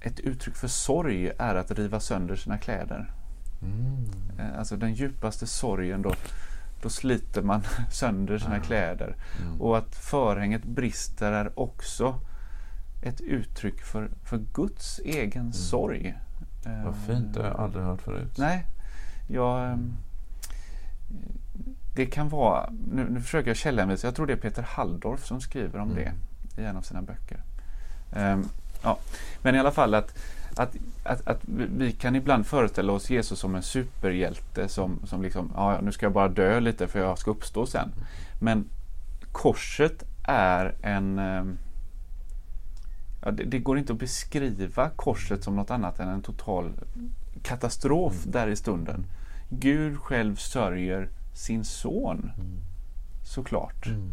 ett 0.00 0.20
uttryck 0.20 0.56
för 0.56 0.68
sorg 0.68 1.30
är 1.38 1.54
att 1.54 1.70
riva 1.70 2.00
sönder 2.00 2.36
sina 2.36 2.58
kläder. 2.58 3.12
Mm. 3.62 4.04
Eh, 4.38 4.58
Alltså 4.58 4.76
den 4.76 4.94
djupaste 4.94 5.46
sorgen 5.46 6.02
då, 6.02 6.14
då 6.82 6.88
sliter 6.88 7.42
man 7.42 7.62
sönder 7.90 8.38
sina 8.38 8.56
Ah. 8.56 8.60
kläder. 8.60 9.16
Mm. 9.42 9.60
Och 9.60 9.78
att 9.78 9.94
förhänget 9.96 10.64
brister 10.64 11.32
är 11.32 11.58
också 11.60 12.20
ett 13.02 13.20
uttryck 13.20 13.80
för, 13.80 14.10
för 14.24 14.40
Guds 14.54 14.98
egen 15.04 15.52
sorg. 15.52 16.16
Mm. 16.66 16.84
Vad 16.84 16.94
Eh, 16.94 17.00
fint, 17.06 17.34
det 17.34 17.40
har 17.40 17.48
jag 17.48 17.60
aldrig 17.60 17.84
hört 17.84 18.02
förut. 18.02 18.38
Nej, 18.38 18.66
jag... 19.28 19.70
ehm, 19.72 19.92
Det 21.94 22.06
kan 22.06 22.28
vara, 22.28 22.70
nu, 22.92 23.06
nu 23.10 23.20
försöker 23.20 23.50
jag 23.50 23.56
källanvisa, 23.56 24.06
jag 24.06 24.14
tror 24.14 24.26
det 24.26 24.32
är 24.32 24.36
Peter 24.36 24.62
Halldorf 24.62 25.24
som 25.26 25.40
skriver 25.40 25.78
om 25.78 25.90
Mm. 25.90 26.04
det 26.54 26.62
i 26.62 26.64
en 26.64 26.76
av 26.76 26.82
sina 26.82 27.02
böcker. 27.02 27.42
Ehm, 28.12 28.44
ja. 28.82 28.98
Men 29.42 29.54
i 29.54 29.58
alla 29.58 29.70
fall 29.70 29.94
att, 29.94 30.18
att, 30.62 30.76
att, 31.04 31.28
att 31.28 31.40
vi 31.76 31.92
kan 31.92 32.16
ibland 32.16 32.46
föreställa 32.46 32.92
oss 32.92 33.10
Jesus 33.10 33.38
som 33.38 33.54
en 33.54 33.62
superhjälte 33.62 34.68
som, 34.68 35.00
som 35.06 35.22
liksom, 35.22 35.50
ja 35.54 35.80
nu 35.82 35.92
ska 35.92 36.06
jag 36.06 36.12
bara 36.12 36.28
dö 36.28 36.60
lite 36.60 36.88
för 36.88 36.98
jag 36.98 37.18
ska 37.18 37.30
uppstå 37.30 37.66
sen. 37.66 37.88
Men 38.40 38.64
korset 39.32 40.04
är 40.22 40.74
en 40.82 41.18
ehm, 41.18 41.58
Ja, 43.24 43.30
det, 43.30 43.44
det 43.44 43.58
går 43.58 43.78
inte 43.78 43.92
att 43.92 43.98
beskriva 43.98 44.90
korset 44.90 45.44
som 45.44 45.56
något 45.56 45.70
annat 45.70 46.00
än 46.00 46.08
en 46.08 46.22
total 46.22 46.72
katastrof 47.42 48.12
Mm. 48.14 48.30
där 48.32 48.46
i 48.48 48.56
stunden. 48.56 49.04
Gud 49.48 49.98
själv 49.98 50.36
sörjer 50.36 51.08
sin 51.34 51.64
son, 51.64 52.18
Mm. 52.36 52.46
såklart. 53.34 53.86
Mm. 53.86 54.10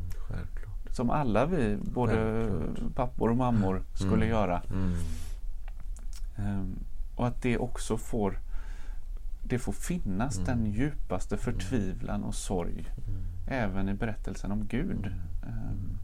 Som 0.91 1.09
alla 1.09 1.45
vi, 1.45 1.77
både 1.81 2.13
Självklart. 2.13 2.95
pappor 2.95 3.29
och 3.29 3.37
mammor, 3.37 3.81
skulle 3.93 4.15
Mm. 4.25 4.29
göra. 4.29 4.61
Mm. 6.37 6.49
Ehm, 6.51 6.79
och 7.15 7.27
att 7.27 7.41
det 7.41 7.57
också 7.57 7.97
får 7.97 8.39
det 9.43 9.59
får 9.59 9.73
finnas 9.73 10.37
Mm. 10.37 10.45
den 10.45 10.71
djupaste 10.71 11.37
förtvivlan 11.37 12.23
och 12.23 12.35
sorg 12.35 12.85
Mm. 13.07 13.21
även 13.47 13.89
i 13.89 13.93
berättelsen 13.93 14.51
om 14.51 14.65
Gud. 14.67 15.05
Mm. 15.05 15.19
Ehm, 15.43 15.97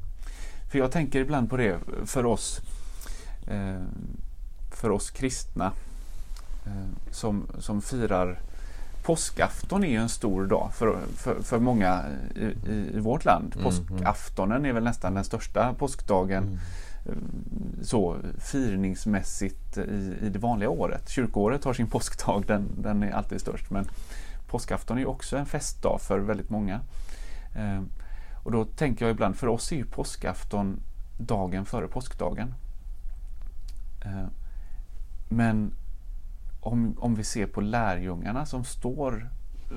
För 0.72 0.80
jag 0.80 0.92
tänker 0.92 1.20
ibland 1.20 1.50
på 1.50 1.58
det 1.58 1.78
för 2.06 2.26
oss 2.26 2.62
ehm, 3.48 3.88
för 4.72 4.90
oss 4.90 5.12
kristna 5.12 5.72
som, 7.12 7.48
som 7.60 7.82
firar 7.82 8.40
påskafton 9.04 9.84
är 9.84 9.88
ju 9.90 9.98
en 9.98 10.10
stor 10.10 10.46
dag 10.46 10.70
för, 10.74 10.98
för, 11.16 11.42
för 11.42 11.60
många 11.60 12.04
i, 12.36 12.72
i, 12.72 13.00
vårt 13.00 13.26
land. 13.26 13.54
Mm, 13.56 13.64
Påskaftonen 13.64 14.66
är 14.66 14.74
väl 14.74 14.84
nästan 14.84 15.14
den 15.14 15.24
största 15.24 15.74
påskdagen 15.74 16.44
Mm. 16.44 16.58
Eh, 17.06 17.14
så 17.82 18.18
firningsmässigt 18.38 19.78
i, 19.78 20.18
i 20.22 20.30
det 20.30 20.40
vanliga 20.40 20.70
året. 20.70 21.10
Kyrkoåret 21.10 21.64
har 21.64 21.74
sin 21.74 21.88
påskdag, 21.88 22.44
den, 22.48 22.70
den 22.78 23.04
är 23.04 23.12
alltid 23.12 23.42
störst. 23.42 23.72
Men 23.72 23.86
påskafton 24.48 24.98
är 24.98 25.08
också 25.08 25.38
en 25.38 25.46
festdag 25.46 26.02
för 26.02 26.20
väldigt 26.20 26.50
många. 26.50 26.82
Eh, 27.56 27.82
och 28.44 28.52
då 28.52 28.66
tänker 28.66 29.06
jag 29.06 29.12
ibland, 29.12 29.36
för 29.36 29.48
oss 29.48 29.72
är 29.72 29.76
ju 29.76 29.86
påskafton 29.86 30.80
dagen 31.18 31.66
före 31.66 31.88
påskdagen. 31.88 32.54
Eh, 34.06 34.28
men 35.30 35.74
om, 36.60 36.96
om 37.00 37.16
vi 37.16 37.24
ser 37.24 37.46
på 37.46 37.62
lärjungarna 37.62 38.46
som 38.46 38.64
står, 38.64 39.30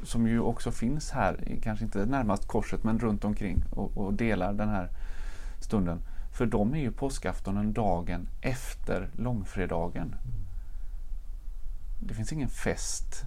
som 0.02 0.26
ju 0.26 0.40
också 0.40 0.70
finns 0.70 1.10
här, 1.10 1.58
kanske 1.62 1.84
inte 1.84 2.06
närmast 2.06 2.46
korset 2.48 2.84
men 2.84 2.98
runt 2.98 3.24
omkring 3.24 3.64
och, 3.70 3.96
och 3.96 4.14
delar 4.14 4.52
den 4.52 4.68
här 4.68 4.88
stunden. 5.60 6.00
För 6.36 6.46
de 6.46 6.74
är 6.74 6.78
ju 6.78 6.92
påskaftonen 6.92 7.72
dagen 7.72 8.28
efter 8.40 9.10
långfredagen. 9.16 10.14
Det 12.00 12.14
finns 12.14 12.32
ingen 12.32 12.48
fest 12.48 13.24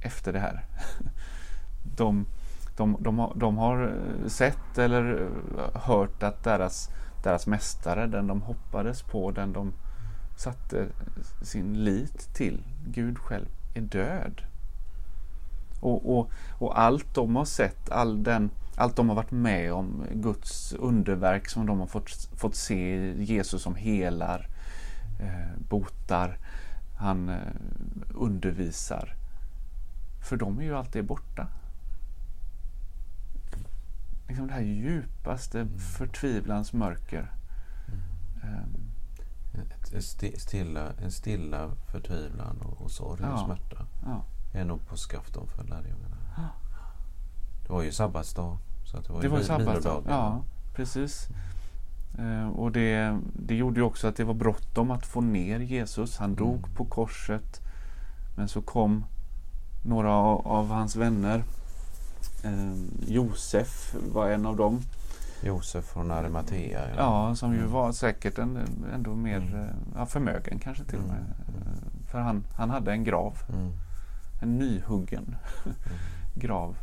efter 0.00 0.32
det 0.32 0.38
här. 0.38 0.64
De, 1.96 2.26
de, 2.76 2.96
de, 3.00 3.18
har, 3.18 3.34
de 3.34 3.58
har 3.58 3.82
eh, 3.82 4.28
sett 4.28 4.78
eller 4.78 5.28
eh, 5.58 5.82
hört 5.82 6.22
att 6.22 6.44
deras, 6.44 6.90
deras 7.22 7.46
mästare, 7.46 8.06
den 8.06 8.26
de 8.26 8.42
hoppades 8.42 9.02
på, 9.02 9.30
den 9.30 9.52
de 9.52 9.72
satte 10.36 10.86
sin 11.42 11.84
lit 11.84 12.34
till, 12.34 12.62
Gud 12.86 13.18
själv, 13.18 13.46
är 13.74 13.80
död. 13.80 14.42
Och, 15.80 16.18
och, 16.18 16.30
och 16.58 16.80
allt 16.80 17.14
de 17.14 17.36
har 17.36 17.44
sett, 17.44 17.90
all 17.90 18.22
den, 18.22 18.50
allt 18.80 18.96
de 18.96 19.08
har 19.08 19.16
varit 19.16 19.30
med 19.30 19.72
om, 19.72 20.04
Guds 20.14 20.72
underverk 20.72 21.48
som 21.48 21.66
de 21.66 21.80
har 21.80 21.86
fått, 21.86 22.10
fått 22.36 22.54
se, 22.54 23.12
Jesus 23.22 23.62
som 23.62 23.74
helar, 23.74 24.48
eh, 25.20 25.58
botar, 25.68 26.38
han 26.98 27.28
eh, 27.28 27.36
undervisar. 28.14 29.14
För 30.28 30.36
dem 30.36 30.58
är 30.58 30.62
ju 30.62 30.76
allt 30.76 30.92
det 30.92 31.02
borta. 31.02 31.46
Liksom 34.28 34.46
det 34.46 34.52
här 34.52 34.60
djupaste 34.60 35.60
Mm. 35.60 35.78
förtvivlans 35.78 36.72
mörker. 36.72 37.32
Ehm, 38.42 38.76
Ett, 39.54 39.92
ett 39.92 40.02
sti- 40.04 40.38
stilla, 40.38 40.92
en 41.02 41.10
stilla 41.10 41.70
förtvivlan 41.92 42.60
och, 42.60 42.82
och 42.82 42.90
sorg 42.90 43.20
Ja. 43.22 43.32
och 43.32 43.38
smärta 43.46 43.86
ja. 44.04 44.24
är 44.52 44.64
nog 44.64 44.86
påskafton 44.86 45.48
för 45.48 45.64
lärjungarna. 45.64 46.16
Ja. 46.36 46.42
Det 47.70 47.74
var 47.74 47.82
ju 47.82 47.92
sabbatsdag. 47.92 48.58
Så 48.84 48.96
det 49.00 49.12
var 49.12 49.20
Det 49.20 49.26
ju 49.26 49.30
var 49.30 49.38
ju 49.38 49.44
sabbatsdag. 49.44 50.02
Ja, 50.08 50.42
precis. 50.74 51.28
Eh, 52.18 52.48
och 52.48 52.72
det, 52.72 53.18
det 53.34 53.54
gjorde 53.56 53.80
ju 53.80 53.86
också 53.86 54.08
att 54.08 54.16
det 54.16 54.24
var 54.24 54.34
bråttom 54.34 54.90
att 54.90 55.06
få 55.06 55.20
ner 55.20 55.60
Jesus. 55.60 56.16
Han 56.18 56.34
dog 56.34 56.56
Mm. 56.58 56.74
på 56.74 56.84
korset. 56.84 57.60
Men 58.36 58.48
så 58.48 58.62
kom 58.62 59.04
några 59.84 60.12
av, 60.14 60.46
av 60.48 60.68
hans 60.70 60.96
vänner. 60.96 61.42
Eh, 62.44 62.72
Josef 63.06 63.94
var 64.12 64.28
en 64.30 64.46
av 64.46 64.56
dem. 64.56 64.80
Josef 65.42 65.84
från 65.84 66.10
Arimatea. 66.10 66.80
Ja, 66.96 67.34
som 67.34 67.52
ju 67.52 67.58
Mm. 67.58 67.70
var 67.72 67.92
säkert 67.92 68.38
en, 68.38 68.58
ändå 68.94 69.14
mer 69.14 69.36
Mm. 69.36 69.54
eh, 69.54 69.66
ja, 69.96 70.06
förmögen 70.06 70.58
kanske 70.58 70.84
till 70.84 70.98
och 70.98 71.08
med. 71.08 71.16
Mm. 71.18 71.76
För 72.10 72.18
han, 72.18 72.44
han 72.56 72.70
hade 72.70 72.92
en 72.92 73.04
grav. 73.04 73.34
Mm. 73.48 73.72
En 74.42 74.58
nyhuggen 74.58 75.36
Mm. 75.64 75.76
grav. 76.34 76.76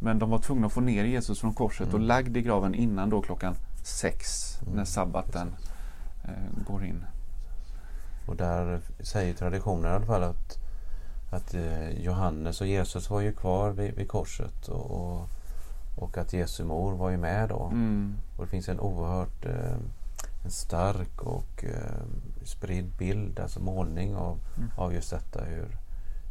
Men 0.00 0.18
de 0.18 0.30
var 0.30 0.38
tvungna 0.38 0.66
att 0.66 0.72
få 0.72 0.80
ner 0.80 1.04
Jesus 1.04 1.40
från 1.40 1.54
korset 1.54 1.88
och 1.88 1.94
Mm. 1.94 2.06
lagd 2.06 2.36
i 2.36 2.42
graven 2.42 2.74
innan 2.74 3.10
då 3.10 3.22
klockan 3.22 3.54
sex 3.82 4.54
Mm, 4.62 4.76
när 4.76 4.84
sabbaten 4.84 5.54
eh, 6.24 6.64
går 6.66 6.84
in. 6.84 7.04
Och 8.26 8.36
där 8.36 8.80
säger 9.00 9.34
traditionen 9.34 9.84
i 9.92 9.94
alla 9.94 10.06
fall 10.06 10.22
att, 10.22 10.58
att 11.30 11.54
eh, 11.54 11.90
Johannes 11.90 12.60
och 12.60 12.66
Jesus 12.66 13.10
var 13.10 13.20
ju 13.20 13.32
kvar 13.32 13.70
vid, 13.70 13.94
vid 13.94 14.08
korset 14.08 14.68
och, 14.68 14.90
och, 14.90 15.28
och 15.96 16.18
att 16.18 16.32
Jesu 16.32 16.64
mor 16.64 16.92
var 16.92 17.10
ju 17.10 17.16
med 17.16 17.48
då. 17.48 17.64
Mm. 17.72 18.16
Och 18.36 18.44
det 18.44 18.50
finns 18.50 18.68
en 18.68 18.80
oerhört 18.80 19.44
eh, 19.44 19.76
en 20.44 20.50
stark 20.50 21.22
och 21.22 21.64
eh, 21.64 22.02
spridd 22.44 22.86
bild, 22.98 23.40
alltså 23.40 23.60
målning 23.60 24.16
av, 24.16 24.38
Mm. 24.56 24.70
av 24.76 24.94
just 24.94 25.10
detta. 25.10 25.44
Hur 25.44 25.76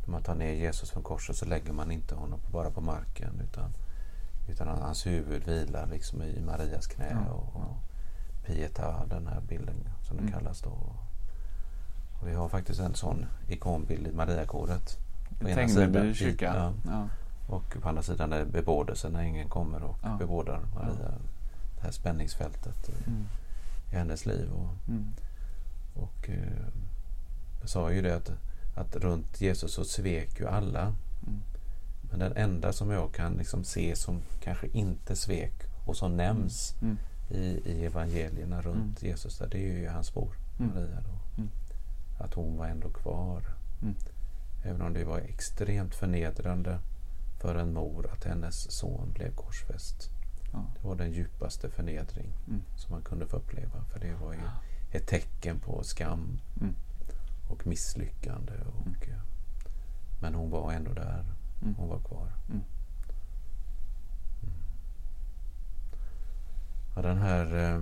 när 0.08 0.12
man 0.12 0.24
tar 0.24 0.36
ner 0.36 0.54
Jesus 0.54 0.91
från 0.91 1.04
korset 1.04 1.36
så 1.36 1.46
lägger 1.46 1.74
man 1.74 1.91
inte 1.91 2.15
honom 2.15 2.39
bara 2.52 2.72
på 2.72 2.82
marken 2.82 3.41
utan, 3.43 3.72
utan 4.50 4.67
hans 4.67 5.06
huvud 5.06 5.43
vilar 5.43 5.88
liksom 5.88 6.22
i 6.24 6.41
Marias 6.41 6.88
knä. 6.88 7.17
Ja, 7.28 7.34
och, 7.34 7.56
och 7.56 7.78
Pieta, 8.46 9.06
den 9.06 9.28
här 9.28 9.41
bilden 9.41 9.76
som 10.08 10.17
den 10.17 10.28
Mm. 10.28 10.39
kallas 10.39 10.62
då. 10.62 10.70
Och 12.22 12.28
vi 12.28 12.34
har 12.34 12.50
faktiskt 12.50 12.80
en 12.80 12.96
sån 12.96 13.26
ikonbild 13.48 14.08
i 14.08 14.12
Mariakoret. 14.12 14.98
På 15.41 15.50
ena 15.50 15.67
sidan, 15.67 15.84
Tegneby 15.91 16.10
i- 16.10 16.13
kyrka. 16.13 16.46
ja. 16.56 16.74
Ja. 16.91 17.08
Och 17.56 17.82
på 17.82 17.89
andra 17.89 18.04
sidan 18.04 18.34
är 18.34 18.46
bebådelsen 18.46 19.12
när 19.12 19.22
ingen 19.24 19.50
kommer 19.50 19.84
och 19.84 19.98
Ja. 20.04 20.15
bebådar 20.20 20.60
Maria. 20.76 21.12
Det 21.76 21.82
här 21.84 21.91
spänningsfältet 21.91 22.89
i, 22.89 23.08
Mm. 23.10 23.26
i 23.91 23.96
hennes 23.96 24.26
liv. 24.26 24.50
Och, 24.52 24.89
Mm. 24.89 25.08
och 25.96 26.30
eh, 26.30 26.63
jag 27.62 27.70
sa 27.70 27.91
ju 27.91 28.02
det 28.02 28.15
att, 28.15 28.32
att 28.78 28.96
runt 28.96 29.42
Jesus 29.42 29.74
så 29.74 29.84
svek 29.86 30.40
ju 30.40 30.48
alla. 30.48 30.82
Mm. 30.82 31.42
Men 32.10 32.20
den 32.20 32.34
enda 32.38 32.74
som 32.74 32.92
jag 32.92 33.13
kan 33.13 33.34
liksom 33.34 33.63
se 33.63 33.96
som 33.96 34.22
kanske 34.44 34.68
inte 34.68 35.16
svek 35.16 35.54
och 35.86 35.98
som 35.98 36.18
nämns 36.18 36.76
Mm. 36.82 36.98
i, 37.30 37.42
i 37.72 37.86
evangelierna 37.86 38.62
runt 38.62 39.04
Jesus 39.04 39.38
där, 39.38 39.48
det 39.48 39.58
är 39.58 39.80
ju 39.80 39.88
hans 39.88 40.16
mor 40.16 40.36
Mm. 40.60 40.72
Maria. 40.74 41.02
Då. 41.02 41.42
Mm. 41.42 41.50
Att 42.20 42.34
hon 42.34 42.58
var 42.58 42.68
ändå 42.68 42.90
kvar. 42.90 43.44
Mm. 43.82 43.96
Även 44.63 44.82
om 44.82 44.94
det 44.94 45.04
var 45.06 45.18
extremt 45.20 45.96
förnedrande 45.96 46.80
för 47.42 47.56
en 47.56 47.74
mor 47.74 48.10
att 48.12 48.24
hennes 48.24 48.72
son 48.72 49.12
blev 49.13 49.36
korsfäst. 49.36 50.10
Ja. 50.54 50.66
Det 50.82 50.88
var 50.88 50.96
den 50.96 51.12
djupaste 51.12 51.70
förnedring 51.70 52.34
Mm. 52.48 52.62
som 52.78 52.92
man 52.92 53.02
kunde 53.02 53.26
få 53.28 53.38
uppleva. 53.38 53.84
För 53.94 54.00
det 54.00 54.13
var 54.16 54.34
ju 54.34 54.40
ett 54.92 55.08
tecken 55.08 55.60
på 55.60 55.84
skam 55.84 56.40
Mm. 56.62 56.74
Och 57.50 57.68
misslyckande. 57.68 58.54
Och, 58.54 59.08
eh, 59.08 59.20
Men 60.22 60.36
hon 60.36 60.50
var 60.50 60.72
ändå 60.72 60.94
där. 60.94 61.26
Mm. 61.62 61.76
Hon 61.76 61.90
var 61.90 62.00
kvar. 62.00 62.32
Mm. 62.50 62.62
Mm. 64.44 64.54
Ja, 66.96 67.02
den 67.02 67.18
här 67.18 67.74
eh, 67.74 67.82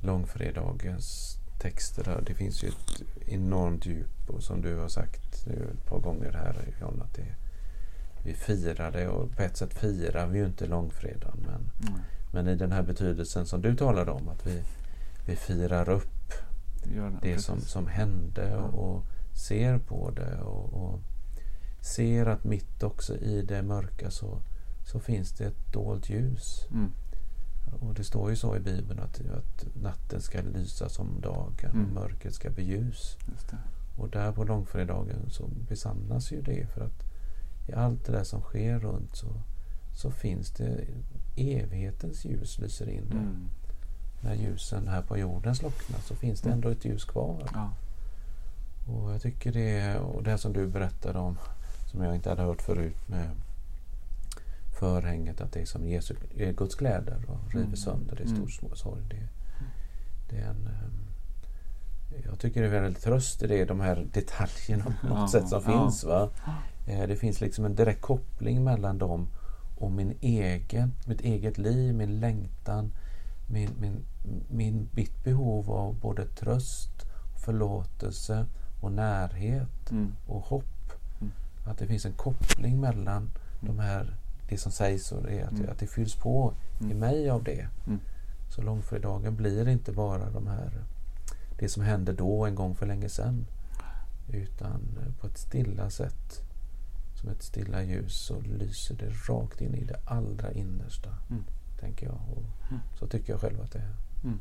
långfredagens 0.00 1.38
texter 1.58 2.04
där, 2.04 2.22
det 2.26 2.34
finns 2.34 2.64
ju 2.64 2.68
ett 2.68 3.02
enormt 3.26 3.86
djup 3.86 4.30
och 4.30 4.42
som 4.42 4.62
du 4.62 4.76
har 4.76 4.88
sagt 4.88 5.46
nu 5.46 5.70
ett 5.74 5.86
par 5.86 5.98
gånger 5.98 6.32
här 6.32 6.74
John 6.80 7.02
att 7.02 7.14
det, 7.14 7.34
vi 8.24 8.34
firar 8.34 8.90
det 8.92 9.08
och 9.08 9.30
på 9.36 9.42
ett 9.42 9.56
sätt 9.56 9.74
firar 9.74 10.26
vi 10.26 10.38
ju 10.38 10.46
inte 10.46 10.66
långfredagen 10.66 11.38
men, 11.46 11.88
Mm. 11.90 12.00
men 12.32 12.48
i 12.48 12.54
den 12.56 12.72
här 12.72 12.82
betydelsen 12.82 13.46
som 13.46 13.62
du 13.62 13.76
talade 13.76 14.10
om 14.10 14.28
att 14.28 14.46
vi, 14.46 14.62
vi 15.26 15.36
firar 15.36 15.88
upp 15.88 16.15
Gör 16.94 17.10
det, 17.10 17.18
precis. 17.20 17.44
som, 17.44 17.60
som 17.60 17.86
hände 17.86 18.56
och, 18.56 18.92
och 18.92 19.04
ser 19.36 19.78
på 19.78 20.10
det 20.10 20.40
och, 20.40 20.74
och 20.74 21.00
ser 21.80 22.26
att 22.26 22.44
mitt 22.44 22.82
också 22.82 23.16
i 23.16 23.42
det 23.42 23.62
mörka 23.62 24.10
så, 24.10 24.38
så 24.86 25.00
finns 25.00 25.32
det 25.32 25.44
ett 25.44 25.72
dolt 25.72 26.10
ljus. 26.10 26.66
Mm. 26.70 26.90
Och 27.80 27.94
det 27.94 28.04
står 28.04 28.30
ju 28.30 28.36
så 28.36 28.56
i 28.56 28.60
Bibeln 28.60 29.00
att, 29.00 29.20
att 29.20 29.66
natten 29.82 30.20
ska 30.20 30.40
lysa 30.40 30.88
som 30.88 31.20
dagen 31.20 31.70
Mm. 31.70 31.86
och 31.86 31.92
mörkret 31.92 32.34
ska 32.34 32.50
bli 32.50 32.64
ljus. 32.64 33.16
Och 33.96 34.10
där 34.10 34.32
på 34.32 34.44
långfredagen 34.44 35.30
så 35.30 35.48
besannas 35.68 36.32
ju 36.32 36.42
det 36.42 36.66
för 36.66 36.80
att 36.80 37.02
i 37.68 37.72
allt 37.72 38.04
det 38.04 38.12
där 38.12 38.24
som 38.24 38.40
sker 38.40 38.78
runt 38.78 39.16
så, 39.16 39.26
så 39.94 40.10
finns 40.10 40.50
det 40.50 40.84
evighetens 41.36 42.24
ljus 42.24 42.58
lyser 42.58 42.88
in 42.88 43.08
där. 43.08 43.16
Mm. 43.16 43.48
När 44.20 44.34
ljusen 44.34 44.88
här 44.88 45.02
på 45.02 45.18
jorden 45.18 45.54
slocknar 45.54 45.98
så 46.00 46.14
finns 46.14 46.40
det 46.40 46.48
Mm. 46.48 46.56
ändå 46.58 46.68
ett 46.68 46.84
ljus 46.84 47.04
kvar. 47.04 47.42
Ja. 47.54 47.70
Och 48.92 49.12
jag 49.14 49.22
tycker 49.22 49.52
det, 49.52 49.98
och 49.98 50.22
det 50.22 50.38
som 50.38 50.52
du 50.52 50.66
berättade 50.66 51.18
om, 51.18 51.38
som 51.90 52.02
jag 52.02 52.14
inte 52.14 52.28
hade 52.28 52.42
hört 52.42 52.62
förut 52.62 53.08
med 53.08 53.30
förhänget, 54.78 55.40
att 55.40 55.52
det 55.52 55.60
är 55.60 55.66
som 55.66 55.88
Jesu, 55.88 56.14
är 56.36 56.52
Guds 56.52 56.74
kläder 56.74 57.16
och 57.28 57.52
river 57.52 57.64
Mm. 57.64 57.76
sönder, 57.76 58.16
det 58.16 58.22
är 58.22 58.26
Mm. 58.26 58.48
stor 58.48 58.74
sorg. 58.74 59.02
Det, 59.10 59.28
det 60.30 60.36
är 60.42 60.46
en, 60.50 60.66
ehm, 60.66 61.06
jag 62.24 62.38
tycker 62.38 62.60
det 62.62 62.66
är 62.66 62.80
väldigt 62.82 63.02
tröst 63.02 63.42
i 63.42 63.46
det, 63.46 63.64
de 63.64 63.80
här 63.80 64.06
detaljerna 64.12 64.84
på 65.00 65.06
något 65.06 65.18
Ja, 65.18 65.28
sätt 65.28 65.48
som 65.48 65.62
ja. 65.66 65.70
finns. 65.82 66.04
Va? 66.04 66.30
Eh, 66.86 67.06
Det 67.08 67.16
finns 67.16 67.40
liksom 67.40 67.64
en 67.64 67.74
direkt 67.74 68.00
koppling 68.00 68.64
mellan 68.64 68.98
dem 68.98 69.28
och 69.78 69.92
min 69.92 70.14
egen, 70.20 70.92
mitt 71.06 71.20
eget 71.20 71.58
liv, 71.58 71.94
min 71.94 72.20
längtan, 72.20 72.92
min, 73.46 73.70
min, 73.80 74.04
min, 74.50 74.88
mitt 74.92 75.24
behov 75.24 75.70
av 75.70 75.94
både 76.00 76.26
tröst, 76.26 76.90
förlåtelse 77.44 78.46
och 78.80 78.92
närhet 78.92 79.90
Mm. 79.90 80.12
och 80.26 80.40
hopp. 80.40 80.92
Mm. 81.20 81.32
Att 81.66 81.78
det 81.78 81.86
finns 81.86 82.04
en 82.06 82.12
koppling 82.12 82.80
mellan 82.80 83.30
de 83.60 83.78
här, 83.78 84.16
det 84.48 84.58
som 84.58 84.72
sägs 84.72 85.12
och 85.12 85.22
det, 85.22 85.42
att, 85.42 85.52
Mm. 85.52 85.70
att 85.70 85.78
det 85.78 85.86
fylls 85.86 86.14
på 86.14 86.52
i 86.80 86.84
Mm. 86.84 86.98
mig 86.98 87.30
av 87.30 87.44
det. 87.44 87.68
Mm. 87.86 88.00
Så 88.54 88.62
långfredagen 88.62 89.36
blir 89.36 89.68
inte 89.68 89.92
bara 89.92 90.30
de 90.30 90.46
här, 90.46 90.70
det 91.58 91.68
som 91.68 91.82
hände 91.82 92.12
då 92.12 92.46
en 92.46 92.54
gång 92.54 92.74
för 92.74 92.86
länge 92.86 93.08
sedan. 93.08 93.46
Utan 94.32 94.80
på 95.20 95.26
ett 95.26 95.38
stilla 95.38 95.90
sätt, 95.90 96.42
som 97.20 97.28
ett 97.28 97.42
stilla 97.42 97.82
ljus, 97.82 98.18
så 98.26 98.40
lyser 98.40 98.94
det 98.96 99.10
rakt 99.32 99.60
in 99.60 99.74
i 99.74 99.84
det 99.84 100.00
allra 100.04 100.52
innersta. 100.52 101.10
Mm. 101.30 101.44
Tänker 101.80 102.06
jag. 102.06 102.14
Och 102.14 102.42
Mm. 102.70 102.80
Så 102.98 103.06
tycker 103.06 103.32
jag 103.32 103.40
själv 103.40 103.60
att 103.60 103.72
det 103.72 103.78
är. 103.78 103.92
Mm. 104.24 104.38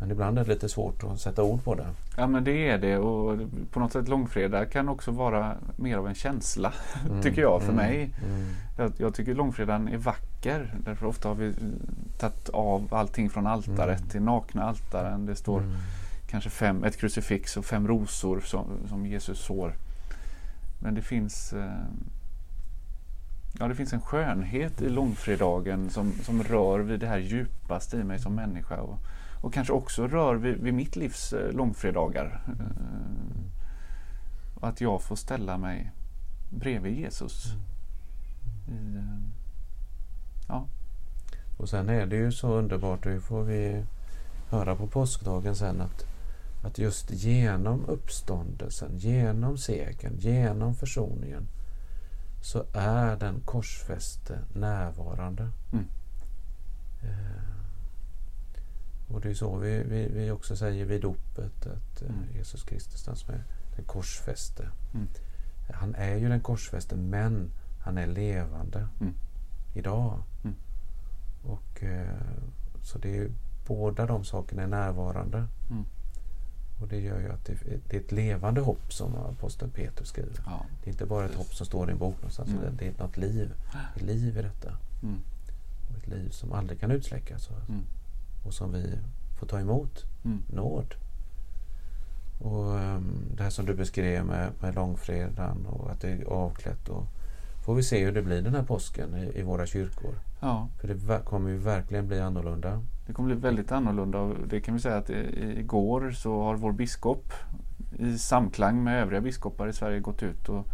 Men 0.00 0.10
ibland 0.10 0.38
är 0.38 0.44
det 0.44 0.50
lite 0.52 0.68
svårt 0.68 1.04
att 1.04 1.20
sätta 1.20 1.42
ord 1.42 1.64
på 1.64 1.74
det. 1.74 1.86
Ja 2.16 2.26
men 2.26 2.44
det 2.44 2.68
är 2.68 2.78
det 2.78 2.96
och 2.98 3.38
på 3.70 3.80
något 3.80 3.92
sätt 3.92 4.08
långfredag 4.08 4.70
kan 4.72 4.88
också 4.88 5.10
vara 5.10 5.56
mer 5.76 5.96
av 5.96 6.08
en 6.08 6.14
känsla 6.14 6.72
Mm, 7.10 7.22
tycker 7.22 7.42
jag 7.42 7.62
för 7.62 7.72
mm, 7.72 7.86
mig. 7.86 8.14
Mm, 8.26 8.46
Jag, 8.76 8.92
jag 8.98 9.14
tycker 9.14 9.34
långfredagen 9.34 9.88
är 9.88 9.96
vacker 9.96 10.74
därför 10.84 11.06
ofta 11.06 11.28
har 11.28 11.34
vi 11.34 11.52
tagit 12.18 12.48
av 12.48 12.94
allting 12.94 13.30
från 13.30 13.46
altaret 13.46 13.98
Mm. 13.98 14.10
till 14.10 14.22
nakna 14.22 14.62
altaren. 14.62 15.26
Det 15.26 15.36
står 15.36 15.58
mm, 15.60 15.76
kanske 16.30 16.50
fem, 16.50 16.84
ett 16.84 16.96
krucifix 16.96 17.56
och 17.56 17.64
fem 17.64 17.88
rosor 17.88 18.40
som, 18.40 18.66
som 18.88 19.06
Jesus 19.06 19.38
sår. 19.38 19.74
Men 20.78 20.94
det 20.94 21.02
finns 21.02 21.52
eh, 21.52 21.70
Ja, 23.58 23.68
det 23.68 23.74
finns 23.74 23.92
en 23.92 24.00
skönhet 24.00 24.82
i 24.82 24.88
långfredagen 24.88 25.90
som, 25.90 26.12
som 26.12 26.42
rör 26.42 26.78
vid 26.78 27.00
det 27.00 27.06
här 27.06 27.18
djupaste 27.18 27.96
i 27.96 28.04
mig 28.04 28.18
som 28.18 28.34
människa. 28.34 28.80
Och, 28.80 28.98
och 29.42 29.54
kanske 29.54 29.72
också 29.72 30.08
rör 30.08 30.34
vid, 30.34 30.56
vid 30.56 30.74
mitt 30.74 30.96
livs 30.96 31.32
eh, 31.32 31.52
långfredagar. 31.52 32.42
Eh, 32.46 33.40
och 34.54 34.68
att 34.68 34.80
jag 34.80 35.02
får 35.02 35.16
ställa 35.16 35.58
mig 35.58 35.90
bredvid 36.50 36.98
Jesus. 36.98 37.52
I, 38.68 38.96
eh, 38.96 39.34
Ja. 40.48 40.66
Och 41.56 41.68
sen 41.68 41.88
är 41.88 42.06
det 42.06 42.16
ju 42.16 42.32
så 42.32 42.48
underbart, 42.48 43.02
det 43.02 43.20
får 43.20 43.42
vi 43.42 43.84
höra 44.50 44.76
på 44.76 44.86
påskdagen 44.86 45.56
sen, 45.56 45.80
att, 45.80 46.04
att 46.64 46.78
just 46.78 47.10
genom 47.10 47.84
uppståndelsen, 47.84 48.98
genom 48.98 49.58
segern, 49.58 50.16
genom 50.18 50.74
försoningen 50.74 51.48
så 52.44 52.64
är 52.72 53.16
den 53.16 53.40
korsfäste 53.40 54.38
närvarande. 54.54 55.50
Mm. 55.72 55.84
Eh, 57.02 57.44
och 59.14 59.20
det 59.20 59.30
är 59.30 59.34
så 59.34 59.56
vi, 59.56 59.82
vi, 59.82 60.08
vi 60.08 60.30
också 60.30 60.56
säger 60.56 60.84
vid 60.84 61.00
dopet 61.02 61.66
att 61.66 62.02
eh, 62.02 62.08
Mm. 62.08 62.36
Jesus 62.36 62.62
Kristus, 62.62 63.04
den 63.04 63.16
som 63.16 63.34
är 63.34 63.42
den 63.76 63.84
korsfäste. 63.84 64.68
Mm. 64.94 65.08
Han 65.74 65.94
är 65.94 66.16
ju 66.16 66.28
den 66.28 66.40
korsfäste 66.40 66.96
men 66.96 67.50
han 67.84 67.98
är 67.98 68.06
levande 68.06 68.88
Mm. 69.00 69.14
idag. 69.74 70.22
Mm. 70.44 70.56
Och 71.44 71.82
eh, 71.82 72.08
Så 72.82 72.98
det 72.98 73.08
är 73.08 73.14
ju, 73.14 73.30
båda 73.66 74.06
de 74.06 74.24
sakerna 74.24 74.62
är 74.62 74.66
närvarande. 74.66 75.46
Mm. 75.70 75.84
Och 76.84 76.90
det 76.90 77.00
gör 77.00 77.20
ju 77.20 77.32
att 77.32 77.44
det, 77.44 77.54
det 77.88 77.96
är 77.96 78.00
ett 78.00 78.12
levande 78.12 78.60
hopp 78.60 78.92
som 78.92 79.14
aposteln 79.14 79.70
Petrus 79.70 80.08
skriver. 80.08 80.40
Ja. 80.46 80.66
Det 80.82 80.90
är 80.90 80.92
inte 80.92 81.06
bara 81.06 81.24
ett 81.24 81.34
hopp 81.34 81.54
som 81.54 81.66
står 81.66 81.88
i 81.88 81.92
en 81.92 81.98
bok 81.98 82.14
någonstans. 82.16 82.50
Mm. 82.50 82.76
Det 82.78 82.86
är 82.86 82.92
något 82.98 83.16
liv. 83.16 83.52
Ett 83.96 84.02
liv 84.02 84.38
i 84.38 84.42
detta. 84.42 84.76
Mm. 85.02 85.18
Och 85.90 85.96
ett 85.96 86.08
liv 86.08 86.30
som 86.30 86.52
aldrig 86.52 86.80
kan 86.80 86.90
utsläckas. 86.90 87.48
Mm. 87.68 87.82
och 88.44 88.54
som 88.54 88.72
vi 88.72 88.98
får 89.38 89.46
ta 89.46 89.60
emot. 89.60 90.04
Mm. 90.24 90.42
Nåd. 90.52 90.94
Och 92.40 92.80
ehm, 92.80 93.32
det 93.36 93.42
här 93.42 93.50
som 93.50 93.66
du 93.66 93.74
beskrev 93.74 94.24
med, 94.24 94.52
med 94.60 94.74
långfredagen 94.74 95.66
och 95.66 95.90
att 95.90 96.00
det 96.00 96.08
är 96.08 96.24
avklätt. 96.24 96.88
Och 96.88 97.06
får 97.64 97.74
vi 97.74 97.82
se 97.82 98.04
hur 98.04 98.12
det 98.12 98.22
blir 98.22 98.42
den 98.42 98.54
här 98.54 98.62
påsken 98.62 99.16
i, 99.16 99.38
i 99.38 99.42
våra 99.42 99.66
kyrkor. 99.66 100.14
ja. 100.40 100.68
För 100.80 100.88
det 100.88 101.20
kommer 101.24 101.50
ju 101.50 101.56
verkligen 101.56 102.08
bli 102.08 102.20
annorlunda. 102.20 102.82
Det 103.06 103.12
kommer 103.12 103.26
bli 103.34 103.36
väldigt 103.42 103.72
annorlunda. 103.72 104.18
och 104.18 104.48
Det 104.48 104.60
kan 104.60 104.74
vi 104.74 104.80
säga 104.80 104.96
att 104.96 105.10
igår 105.10 106.10
så 106.10 106.42
har 106.42 106.54
vår 106.54 106.72
biskop 106.72 107.32
i 107.98 108.18
samklang 108.18 108.84
med 108.84 109.02
övriga 109.02 109.20
biskopar 109.20 109.68
i 109.68 109.72
Sverige 109.72 110.00
gått 110.00 110.22
ut 110.22 110.48
och 110.48 110.66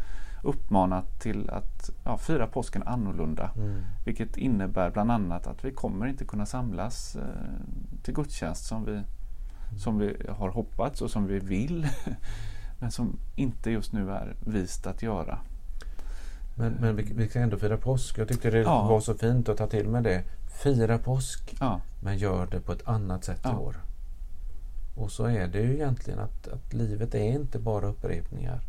uppmanat 0.42 1.20
till 1.20 1.50
att 1.50 1.90
ja, 2.04 2.16
fira 2.18 2.46
påsken 2.46 2.82
annorlunda. 2.82 3.50
Mm. 3.56 3.82
Vilket 4.04 4.36
innebär 4.36 4.90
bland 4.90 5.10
annat 5.12 5.46
att 5.46 5.64
vi 5.64 5.72
kommer 5.72 6.06
inte 6.06 6.24
kunna 6.24 6.46
samlas 6.46 7.16
eh, 7.16 7.22
till 8.02 8.14
gudstjänst 8.14 8.64
som 8.66 8.84
vi, 8.84 9.00
som 9.78 9.98
vi 9.98 10.16
har 10.28 10.48
hoppats 10.48 11.02
och 11.02 11.10
som 11.10 11.26
vi 11.26 11.38
vill. 11.38 11.86
Men 12.80 12.90
som 12.90 13.16
inte 13.36 13.70
just 13.70 13.92
nu 13.92 14.10
är 14.10 14.34
vist 14.46 14.86
att 14.86 15.02
göra. 15.02 15.38
Men, 16.54 16.72
men 16.72 16.96
vi, 16.96 17.02
vi 17.02 17.28
kan 17.28 17.42
ändå 17.42 17.56
fira 17.56 17.76
påsk. 17.76 18.18
Jag 18.18 18.28
tyckte 18.28 18.50
det 18.50 18.58
Ja. 18.58 18.88
var 18.88 19.00
så 19.00 19.14
fint 19.14 19.48
att 19.48 19.56
ta 19.58 19.66
till 19.66 19.88
med 19.88 20.02
det. 20.02 20.22
Fira 20.62 20.98
påsk, 20.98 21.56
Ja, 21.60 21.80
men 22.00 22.18
gör 22.18 22.46
det 22.46 22.60
på 22.60 22.72
ett 22.72 22.88
annat 22.88 23.24
sätt 23.24 23.40
Ja. 23.42 23.50
i 23.52 23.54
år. 23.54 23.76
Och 24.94 25.12
så 25.12 25.24
är 25.24 25.46
det 25.46 25.58
ju 25.60 25.74
egentligen 25.74 26.18
att, 26.20 26.48
att 26.48 26.74
livet 26.74 27.14
är 27.14 27.18
inte 27.32 27.58
bara 27.58 27.86
upprepningar. 27.86 28.60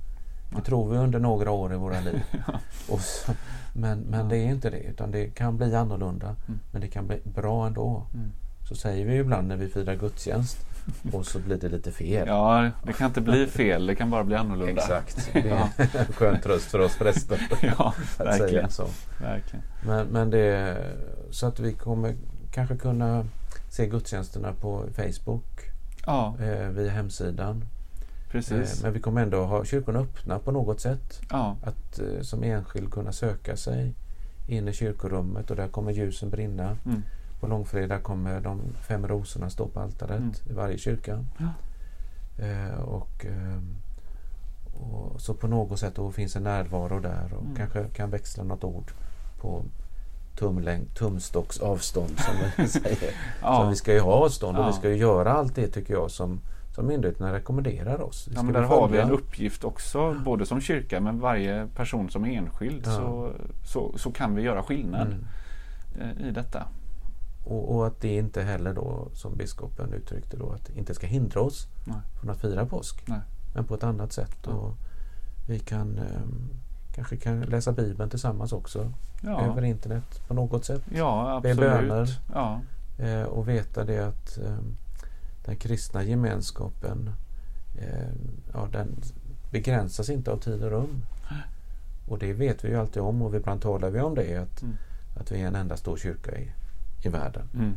Det 0.49 0.55
Nej. 0.55 0.63
tror 0.65 0.89
vi 0.91 0.97
under 0.97 1.19
några 1.19 1.51
år 1.51 1.73
i 1.73 1.77
våra 1.77 1.99
liv. 1.99 2.21
Och 2.89 2.99
så, 3.01 3.31
men 3.73 3.99
men 3.99 4.19
Ja. 4.19 4.25
det 4.25 4.37
är 4.37 4.45
inte 4.49 4.69
det, 4.69 4.79
utan 4.83 5.11
det 5.11 5.25
kan 5.35 5.57
bli 5.57 5.75
annorlunda. 5.75 6.35
Mm. 6.47 6.59
Men 6.71 6.81
det 6.81 6.87
kan 6.87 7.07
bli 7.07 7.17
bra 7.23 7.67
ändå. 7.67 8.05
Mm. 8.13 8.31
Så 8.69 8.75
säger 8.75 9.05
vi 9.05 9.13
ju 9.13 9.19
ibland 9.19 9.47
när 9.47 9.55
vi 9.55 9.67
firar 9.69 9.95
gudstjänst 9.95 10.57
och 11.13 11.25
så 11.25 11.39
blir 11.39 11.57
det 11.57 11.69
lite 11.69 11.91
fel. 11.91 12.27
ja, 12.27 12.69
det 12.85 12.93
kan 12.93 13.07
inte 13.07 13.21
bli 13.21 13.47
fel. 13.47 13.85
Det 13.85 13.95
kan 13.95 14.09
bara 14.09 14.23
bli 14.23 14.35
annorlunda. 14.35 14.81
Exakt. 14.81 15.29
Det 15.33 15.39
är 15.39 15.47
Ja. 15.47 15.69
en 15.77 16.05
skön 16.13 16.41
tröst 16.43 16.65
för 16.65 16.79
oss 16.79 16.97
präster. 16.97 17.47
Ja, 17.77 17.93
verkligen. 18.17 18.69
så. 18.71 18.87
verkligen. 19.21 19.63
Men, 19.85 20.07
men 20.07 20.29
det, 20.29 20.77
så 21.31 21.47
att 21.47 21.59
vi 21.59 21.73
kommer 21.73 22.15
kanske 22.51 22.77
kunna 22.77 23.25
se 23.69 23.87
gudstjänsterna 23.87 24.53
på 24.53 24.85
Facebook, 24.95 25.71
Ja, 26.05 26.35
eh, 26.39 26.67
via 26.69 26.91
hemsidan. 26.91 27.65
precis. 28.31 28.77
Eh, 28.79 28.83
men 28.83 28.93
vi 28.93 28.99
kommer 28.99 29.21
ändå 29.21 29.45
ha 29.45 29.65
kyrkorna 29.65 29.99
öppna 29.99 30.39
på 30.39 30.51
något 30.51 30.79
sätt. 30.81 31.21
Ja, 31.29 31.55
Att 31.63 31.99
eh, 31.99 32.21
som 32.21 32.43
enskild 32.43 32.91
kunna 32.91 33.11
söka 33.11 33.57
sig 33.57 33.93
in 34.47 34.67
i 34.67 34.73
kyrkorummet 34.73 35.49
och 35.51 35.55
där 35.55 35.67
kommer 35.67 35.91
ljusen 35.91 36.29
brinna. 36.29 36.77
mm. 36.85 37.03
På 37.39 37.47
långfredag 37.47 38.03
kommer 38.03 38.41
de 38.41 38.61
fem 38.87 39.07
rosorna 39.07 39.49
stå 39.49 39.67
på 39.67 39.79
altaret 39.79 40.17
Mm. 40.19 40.33
i 40.49 40.53
varje 40.53 40.77
kyrka. 40.77 41.25
Ja. 41.39 41.49
Eh, 42.45 42.79
och, 42.79 43.25
ehm, 43.25 43.75
och 44.73 45.21
Så 45.21 45.33
på 45.33 45.47
något 45.47 45.79
sätt 45.79 45.95
då 45.95 46.11
finns 46.11 46.35
en 46.35 46.43
närvaro 46.43 46.99
där 46.99 47.33
och 47.33 47.41
Mm. 47.43 47.55
kanske 47.55 47.83
kan 47.93 48.09
växla 48.09 48.43
något 48.43 48.63
ord 48.63 48.91
på 49.41 49.63
tumlängd, 50.35 50.95
tumstocks 50.95 51.59
avstånd 51.59 52.19
som 52.19 52.33
vi 52.57 52.67
säger. 52.67 52.95
Så 52.95 53.05
ja. 53.41 53.69
vi 53.69 53.75
ska 53.75 53.93
ju 53.93 53.99
ha 53.99 54.13
avstånd 54.13 54.57
och 54.57 54.63
Ja. 54.63 54.67
vi 54.67 54.73
ska 54.73 54.89
ju 54.89 54.95
göra 54.97 55.31
allt 55.33 55.55
det 55.55 55.67
tycker 55.67 55.93
jag 55.93 56.11
som, 56.11 56.39
som 56.75 56.87
myndigheterna 56.87 57.33
rekommenderar 57.33 58.01
oss. 58.01 58.29
Ja, 58.35 58.43
men 58.43 58.53
där 58.53 58.61
har 58.61 58.87
vi 58.87 58.93
följa- 58.97 59.03
en 59.03 59.11
uppgift 59.11 59.63
också, 59.63 60.15
både 60.25 60.45
som 60.45 60.61
kyrka 60.61 60.99
men 60.99 61.19
varje 61.19 61.67
person 61.75 62.09
som 62.09 62.25
enskild 62.25 62.81
Ja. 62.85 62.91
så, 62.91 63.31
så, 63.65 63.97
så 63.97 64.11
kan 64.11 64.35
vi 64.35 64.41
göra 64.41 64.63
skillnad 64.63 65.07
Mm. 65.07 66.17
eh, 66.19 66.27
i 66.27 66.31
detta. 66.31 66.67
Och, 67.45 67.75
och 67.75 67.87
att 67.87 68.01
det 68.01 68.15
inte 68.17 68.41
heller 68.41 68.73
då, 68.73 69.07
som 69.13 69.35
biskopen 69.37 69.93
uttryckte 69.93 70.37
då, 70.37 70.51
att 70.51 70.65
det 70.65 70.73
inte 70.79 70.93
ska 70.95 71.07
hindra 71.07 71.41
oss 71.41 71.67
Nej. 71.85 71.97
från 72.19 72.29
att 72.29 72.41
fira 72.41 72.65
påsk. 72.65 73.03
Nej. 73.07 73.19
Men 73.55 73.65
på 73.65 73.75
ett 73.75 73.83
annat 73.83 74.13
sätt. 74.13 74.47
Och 74.47 74.73
vi 75.47 75.59
kan 75.59 75.97
ehm, 75.97 76.49
kanske 76.95 77.17
kan 77.17 77.41
läsa 77.41 77.71
Bibeln 77.71 78.09
tillsammans 78.09 78.53
också. 78.53 78.91
Ja, 79.21 79.41
Över 79.45 79.61
internet 79.61 80.21
på 80.27 80.33
något 80.33 80.65
sätt. 80.65 80.81
ja 80.95 81.39
Be 81.43 81.49
absolut. 81.51 81.71
böner. 81.89 82.19
Ja, 82.33 82.61
Eh, 82.97 83.23
och 83.23 83.47
veta 83.47 83.83
det 83.83 83.99
att 84.07 84.37
ehm, 84.37 84.75
den 85.45 85.55
kristna 85.55 86.03
gemenskapen 86.03 87.09
ehm, 87.79 88.31
ja, 88.53 88.67
den 88.71 88.95
begränsas 89.51 90.09
inte 90.09 90.31
av 90.31 90.37
tid 90.37 90.63
och 90.63 90.71
rum. 90.71 91.03
Och 92.07 92.19
det 92.19 92.33
vet 92.33 92.63
vi 92.65 92.69
ju 92.69 92.75
alltid 92.79 93.01
om 93.01 93.21
och 93.21 93.35
ibland 93.35 93.61
talar 93.61 93.89
vi 93.89 93.99
om 94.01 94.15
det. 94.15 94.37
Att, 94.37 94.61
Mm. 94.61 94.75
att 95.19 95.31
vi 95.31 95.41
är 95.41 95.47
en 95.47 95.55
enda 95.55 95.77
stor 95.77 95.97
kyrka 95.97 96.31
i, 96.39 96.51
i 97.03 97.09
världen. 97.09 97.49
mm. 97.53 97.73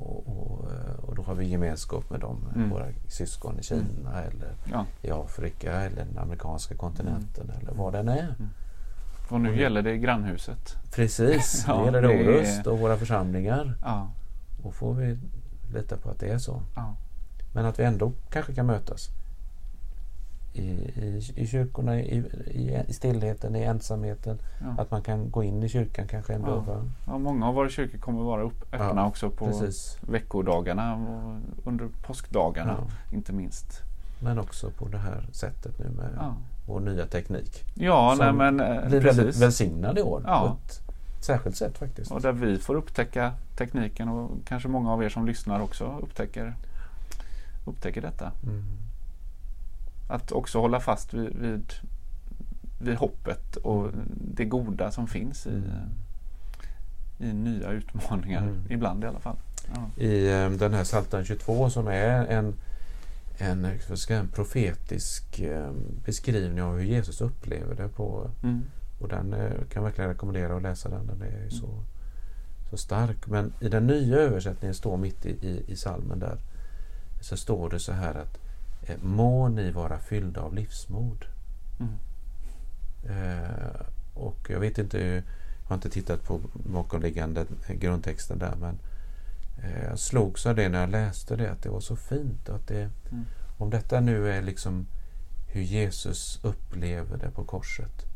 Och, 0.00 0.28
och, 0.28 0.70
eh, 0.72 0.94
och 1.04 1.14
då 1.14 1.22
har 1.22 1.34
vi 1.34 1.46
gemenskap 1.46 2.10
med 2.10 2.20
dem, 2.20 2.48
Mm. 2.54 2.70
våra 2.70 2.86
syskon 3.08 3.58
i 3.58 3.62
Kina 3.62 4.22
eller 4.22 4.54
ja. 4.70 4.86
i 5.02 5.10
Afrika 5.10 5.72
eller 5.72 6.04
den 6.04 6.18
amerikanska 6.18 6.74
kontinenten 6.74 7.50
eller 7.60 7.72
vad 7.72 7.92
den 7.92 8.08
är. 8.08 8.34
Och 9.30 9.40
nu 9.40 9.50
Och 9.50 9.56
gäller 9.56 9.82
det 9.82 9.96
grannhuset. 9.98 10.76
Precis, 10.94 11.64
Ja, 11.68 11.76
det 11.78 11.84
gäller 11.84 12.02
det 12.02 12.14
är- 12.14 12.28
Orust 12.38 12.66
och 12.66 12.78
våra 12.78 12.96
församlingar. 12.96 13.74
Ja, 13.82 14.08
Och 14.62 14.74
får 14.74 14.94
vi 14.94 15.18
lita 15.74 15.96
på 15.96 16.10
att 16.10 16.18
det 16.20 16.28
är 16.28 16.38
så. 16.38 16.62
ja, 16.76 16.94
Men 17.54 17.64
att 17.64 17.78
vi 17.78 17.84
ändå 17.84 18.12
kanske 18.30 18.54
kan 18.54 18.66
mötas 18.66 19.08
i, 20.52 20.62
i, 20.62 21.22
i 21.36 21.46
kyrkorna, 21.46 22.00
i, 22.00 22.16
i, 22.46 22.82
i 22.88 22.92
stillheten, 22.92 23.56
i 23.56 23.62
ensamheten. 23.62 24.38
ja. 24.60 24.82
Att 24.82 24.90
man 24.90 25.02
kan 25.02 25.30
gå 25.30 25.42
in 25.44 25.62
i 25.62 25.68
kyrkan 25.68 26.06
kanske 26.08 26.34
ändå. 26.34 26.50
Ja, 26.66 26.72
va? 26.74 26.84
ja, 27.06 27.18
många 27.18 27.48
av 27.48 27.54
våra 27.54 27.68
kyrkor 27.68 27.98
kommer 27.98 28.22
vara 28.22 28.42
upp, 28.42 28.62
öppna 28.74 28.92
Ja, 29.00 29.06
också 29.06 29.30
på 29.30 29.46
Precis. 29.46 29.98
veckodagarna 30.00 30.94
och 30.96 31.40
under 31.68 31.88
påskdagarna 32.02 32.76
Ja. 32.78 33.16
inte 33.16 33.32
minst. 33.32 33.80
Men 34.22 34.38
också 34.38 34.70
på 34.70 34.88
det 34.88 34.98
här 34.98 35.28
sättet 35.32 35.78
nu 35.78 35.84
med 35.88 36.08
Ja, 36.16 36.34
vår 36.66 36.80
nya 36.80 37.06
teknik. 37.06 37.64
ja 37.74 38.14
nej, 38.18 38.28
Som 38.28 38.36
men 38.36 38.60
eh, 38.60 38.66
blir 38.88 39.00
väldigt 39.00 39.26
precis. 39.26 39.42
välsignad 39.42 39.98
i 39.98 40.02
år. 40.02 40.22
Ja. 40.26 40.40
På 40.40 40.54
ett 40.66 40.80
särskilt 41.24 41.56
sätt 41.56 41.78
faktiskt. 41.78 42.12
Och 42.12 42.20
där 42.20 42.32
vi 42.32 42.58
får 42.58 42.74
upptäcka 42.74 43.32
tekniken 43.58 44.08
och 44.08 44.30
kanske 44.44 44.68
många 44.68 44.92
av 44.92 45.04
er 45.04 45.08
som 45.08 45.26
lyssnar 45.26 45.60
också 45.60 45.98
upptäcker, 46.02 46.54
upptäcker 47.64 48.00
detta. 48.02 48.32
Mm. 48.42 48.64
Att 50.10 50.32
också 50.32 50.60
hålla 50.60 50.80
fast 50.80 51.14
vid, 51.14 51.36
vid, 51.36 51.72
vid 52.80 52.96
hoppet 52.96 53.56
och 53.56 53.90
det 54.34 54.44
goda 54.44 54.90
som 54.90 55.06
finns 55.06 55.46
i, 55.46 55.50
Mm. 55.50 57.30
i 57.30 57.32
nya 57.32 57.70
utmaningar. 57.70 58.42
Mm. 58.42 58.62
Ibland 58.70 59.04
i 59.04 59.06
alla 59.06 59.20
fall. 59.20 59.36
Ja. 59.74 60.02
I 60.02 60.30
eh, 60.30 60.50
den 60.50 60.74
här 60.74 60.84
Psaltaren 60.84 61.24
22 61.24 61.70
som 61.70 61.86
är 61.88 62.26
en, 62.26 62.54
en, 63.38 63.66
ska 63.96 64.14
en 64.14 64.28
profetisk 64.28 65.40
eh, 65.40 65.70
beskrivning 66.04 66.62
av 66.62 66.76
hur 66.78 66.84
Jesus 66.84 67.20
upplever 67.20 67.74
det. 67.74 67.88
På, 67.88 68.30
Mm. 68.42 68.62
och 69.00 69.08
den 69.08 69.32
eh, 69.34 69.50
kan 69.50 69.66
jag 69.74 69.82
verkligen 69.82 70.10
rekommendera 70.10 70.56
att 70.56 70.62
läsa 70.62 70.88
den. 70.88 71.06
Den 71.06 71.22
är 71.22 71.44
ju 71.44 71.50
så, 71.50 71.68
så 72.70 72.76
stark. 72.76 73.26
Men 73.26 73.52
i 73.60 73.68
den 73.68 73.86
nya 73.86 74.16
översättningen 74.16 74.74
står 74.74 74.96
mitt 74.96 75.26
i, 75.26 75.30
i, 75.30 75.64
i 75.72 75.76
salmen 75.76 76.18
där 76.18 76.38
så 77.20 77.36
står 77.36 77.70
det 77.70 77.78
så 77.78 77.92
här 77.92 78.14
att 78.14 78.38
må 79.02 79.48
ni 79.48 79.70
vara 79.70 79.98
fyllda 79.98 80.40
av 80.40 80.54
livsmod. 80.54 81.24
Mm. 81.80 81.94
Eh, 83.04 83.80
och 84.14 84.50
jag 84.50 84.60
vet 84.60 84.78
inte, 84.78 84.98
jag 84.98 85.22
har 85.68 85.74
inte 85.74 85.90
tittat 85.90 86.24
på 86.24 86.40
bakomliggande 86.52 87.46
grundtexten 87.68 88.38
där 88.38 88.54
men 88.60 88.78
eh, 89.62 89.84
jag 89.84 89.98
slogs 89.98 90.46
av 90.46 90.56
det 90.56 90.68
när 90.68 90.80
jag 90.80 90.90
läste 90.90 91.36
det 91.36 91.50
att 91.52 91.62
det 91.62 91.68
var 91.68 91.80
så 91.80 91.96
fint. 91.96 92.48
Att 92.48 92.66
det, 92.66 92.90
Mm. 93.12 93.24
Om 93.58 93.70
detta 93.70 94.00
nu 94.00 94.30
är 94.30 94.42
liksom 94.42 94.86
hur 95.46 95.62
Jesus 95.62 96.40
upplever 96.42 97.16
det 97.16 97.30
på 97.30 97.44
korset 97.44 98.06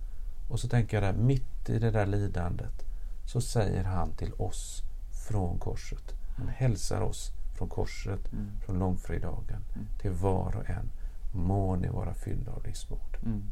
och 0.48 0.60
så 0.60 0.68
tänker 0.68 0.96
jag 1.02 1.14
där 1.14 1.22
mitt 1.22 1.70
i 1.70 1.78
det 1.78 1.90
där 1.90 2.06
lidandet 2.06 2.84
så 3.26 3.40
säger 3.40 3.84
han 3.84 4.10
till 4.10 4.32
oss 4.32 4.82
från 5.28 5.58
korset. 5.58 6.14
Han 6.36 6.48
hälsar 6.48 7.00
oss 7.00 7.32
från 7.54 7.68
korset, 7.68 8.32
Mm. 8.32 8.50
från 8.66 8.78
långfredagen, 8.78 9.60
Mm. 9.74 9.86
till 10.00 10.10
var 10.10 10.56
och 10.56 10.70
en. 10.70 10.90
Må 11.32 11.76
ni 11.76 11.88
vara 11.88 12.14
fyllda 12.14 12.52
av 12.52 12.64
livsmod. 12.66 13.16
Mm. 13.24 13.42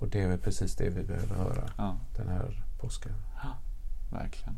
Och 0.00 0.08
det 0.08 0.22
är 0.22 0.28
väl 0.28 0.38
precis 0.38 0.74
det 0.76 0.90
vi 0.90 1.02
behöver 1.02 1.34
höra 1.36 1.68
Ja, 1.78 1.96
den 2.16 2.28
här 2.28 2.62
påsken. 2.80 3.12
verkligen. 4.12 4.56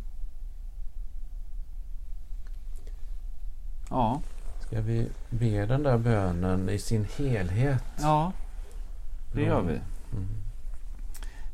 Ja, 3.90 4.20
Ska 4.60 4.80
vi 4.80 5.08
be 5.30 5.66
den 5.66 5.82
där 5.82 5.98
bönen 5.98 6.68
i 6.68 6.78
sin 6.78 7.06
helhet? 7.18 7.84
ja 8.00 8.32
det 9.34 9.42
gör 9.42 9.62
vi. 9.62 9.80
Mm. 10.12 10.28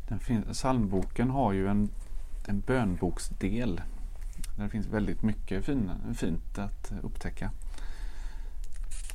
Den 0.09 0.43
psalmboken 0.53 1.31
har 1.31 1.53
ju 1.53 1.69
en, 1.69 1.89
en 2.47 2.61
bönboksdel. 2.61 3.81
Där 4.57 4.65
det 4.65 4.71
finns 4.71 4.87
väldigt 4.87 5.23
mycket 5.23 5.65
fina, 5.65 5.97
fint 6.15 6.59
att 6.59 6.93
upptäcka. 7.03 7.51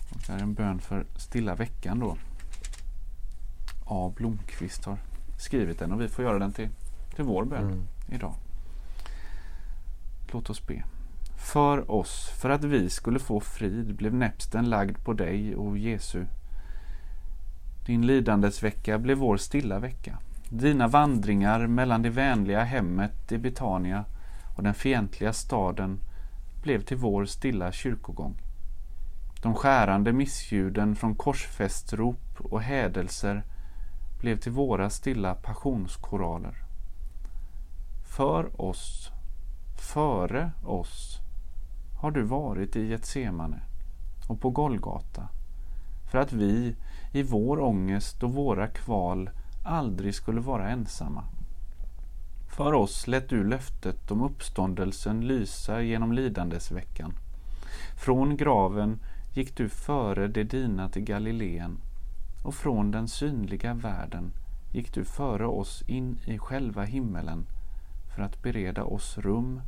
Och 0.09 0.21
där 0.27 0.33
är 0.35 0.39
en 0.41 0.53
bön 0.53 0.79
för 0.79 1.05
stilla 1.15 1.55
veckan 1.55 1.99
då. 1.99 2.17
A. 3.85 4.13
Blomqvist 4.15 4.85
har 4.85 4.97
skrivit 5.37 5.79
den 5.79 5.91
och 5.91 6.01
vi 6.01 6.07
får 6.07 6.25
göra 6.25 6.39
den 6.39 6.51
till, 6.53 6.69
till 7.15 7.23
vår 7.23 7.45
bön 7.45 7.63
Mm. 7.63 7.87
idag. 8.07 8.33
Låt 10.31 10.49
oss 10.49 10.67
be. 10.67 10.83
För 11.37 11.91
oss, 11.91 12.29
för 12.29 12.49
att 12.49 12.63
vi 12.63 12.89
skulle 12.89 13.19
få 13.19 13.39
frid, 13.39 13.95
blev 13.95 14.13
näpsten 14.13 14.69
lagd 14.69 14.97
på 15.03 15.13
dig, 15.13 15.55
o 15.55 15.77
Jesu. 15.77 16.25
Din 17.85 18.07
lidandes 18.07 18.63
vecka 18.63 18.97
blev 18.97 19.17
vår 19.17 19.37
stilla 19.37 19.79
vecka. 19.79 20.17
Dina 20.49 20.87
vandringar 20.87 21.67
mellan 21.67 22.01
det 22.01 22.09
vänliga 22.09 22.63
hemmet 22.63 23.31
i 23.31 23.37
Betania 23.37 24.05
och 24.59 24.63
den 24.63 24.73
fientliga 24.73 25.33
staden 25.33 25.99
blev 26.61 26.81
till 26.81 26.97
vår 26.97 27.25
stilla 27.25 27.71
kyrkogång. 27.71 28.37
De 29.41 29.55
skärande 29.55 30.13
missljuden 30.13 30.95
från 30.95 31.15
korsfästrop 31.15 32.39
och 32.39 32.61
hädelser 32.61 33.43
blev 34.19 34.37
till 34.37 34.51
våra 34.51 34.89
stilla 34.89 35.35
passionskoraler. 35.35 36.55
För 38.15 38.61
oss, 38.61 39.11
före 39.93 40.51
oss, 40.65 41.17
har 42.01 42.11
du 42.11 42.21
varit 42.21 42.75
i 42.75 42.89
Getsemane 42.89 43.59
och 44.27 44.41
på 44.41 44.49
Golgata 44.49 45.27
för 46.11 46.17
att 46.17 46.33
vi 46.33 46.75
i 47.13 47.23
vår 47.23 47.59
ångest 47.61 48.23
och 48.23 48.33
våra 48.33 48.67
kval 48.67 49.29
aldrig 49.65 50.15
skulle 50.15 50.41
vara 50.41 50.69
ensamma. 50.69 51.23
För 52.59 52.73
oss 52.73 53.07
lät 53.07 53.29
du 53.29 53.43
löftet 53.43 54.11
om 54.11 54.21
uppståndelsen 54.21 55.27
lysa 55.27 55.81
genom 55.81 56.13
lidandesveckan. 56.13 57.13
Från 57.97 58.37
graven 58.37 58.99
gick 59.33 59.55
du 59.55 59.69
före 59.69 60.27
de 60.27 60.43
dina 60.43 60.89
till 60.89 61.01
Galileen 61.01 61.77
och 62.43 62.55
från 62.55 62.91
den 62.91 63.07
synliga 63.07 63.73
världen 63.73 64.31
gick 64.73 64.93
du 64.93 65.05
före 65.05 65.45
oss 65.45 65.83
in 65.87 66.19
i 66.25 66.37
själva 66.37 66.83
himmelen 66.83 67.45
för 68.15 68.21
att 68.21 68.41
bereda 68.41 68.83
oss 68.83 69.17
rum 69.17 69.61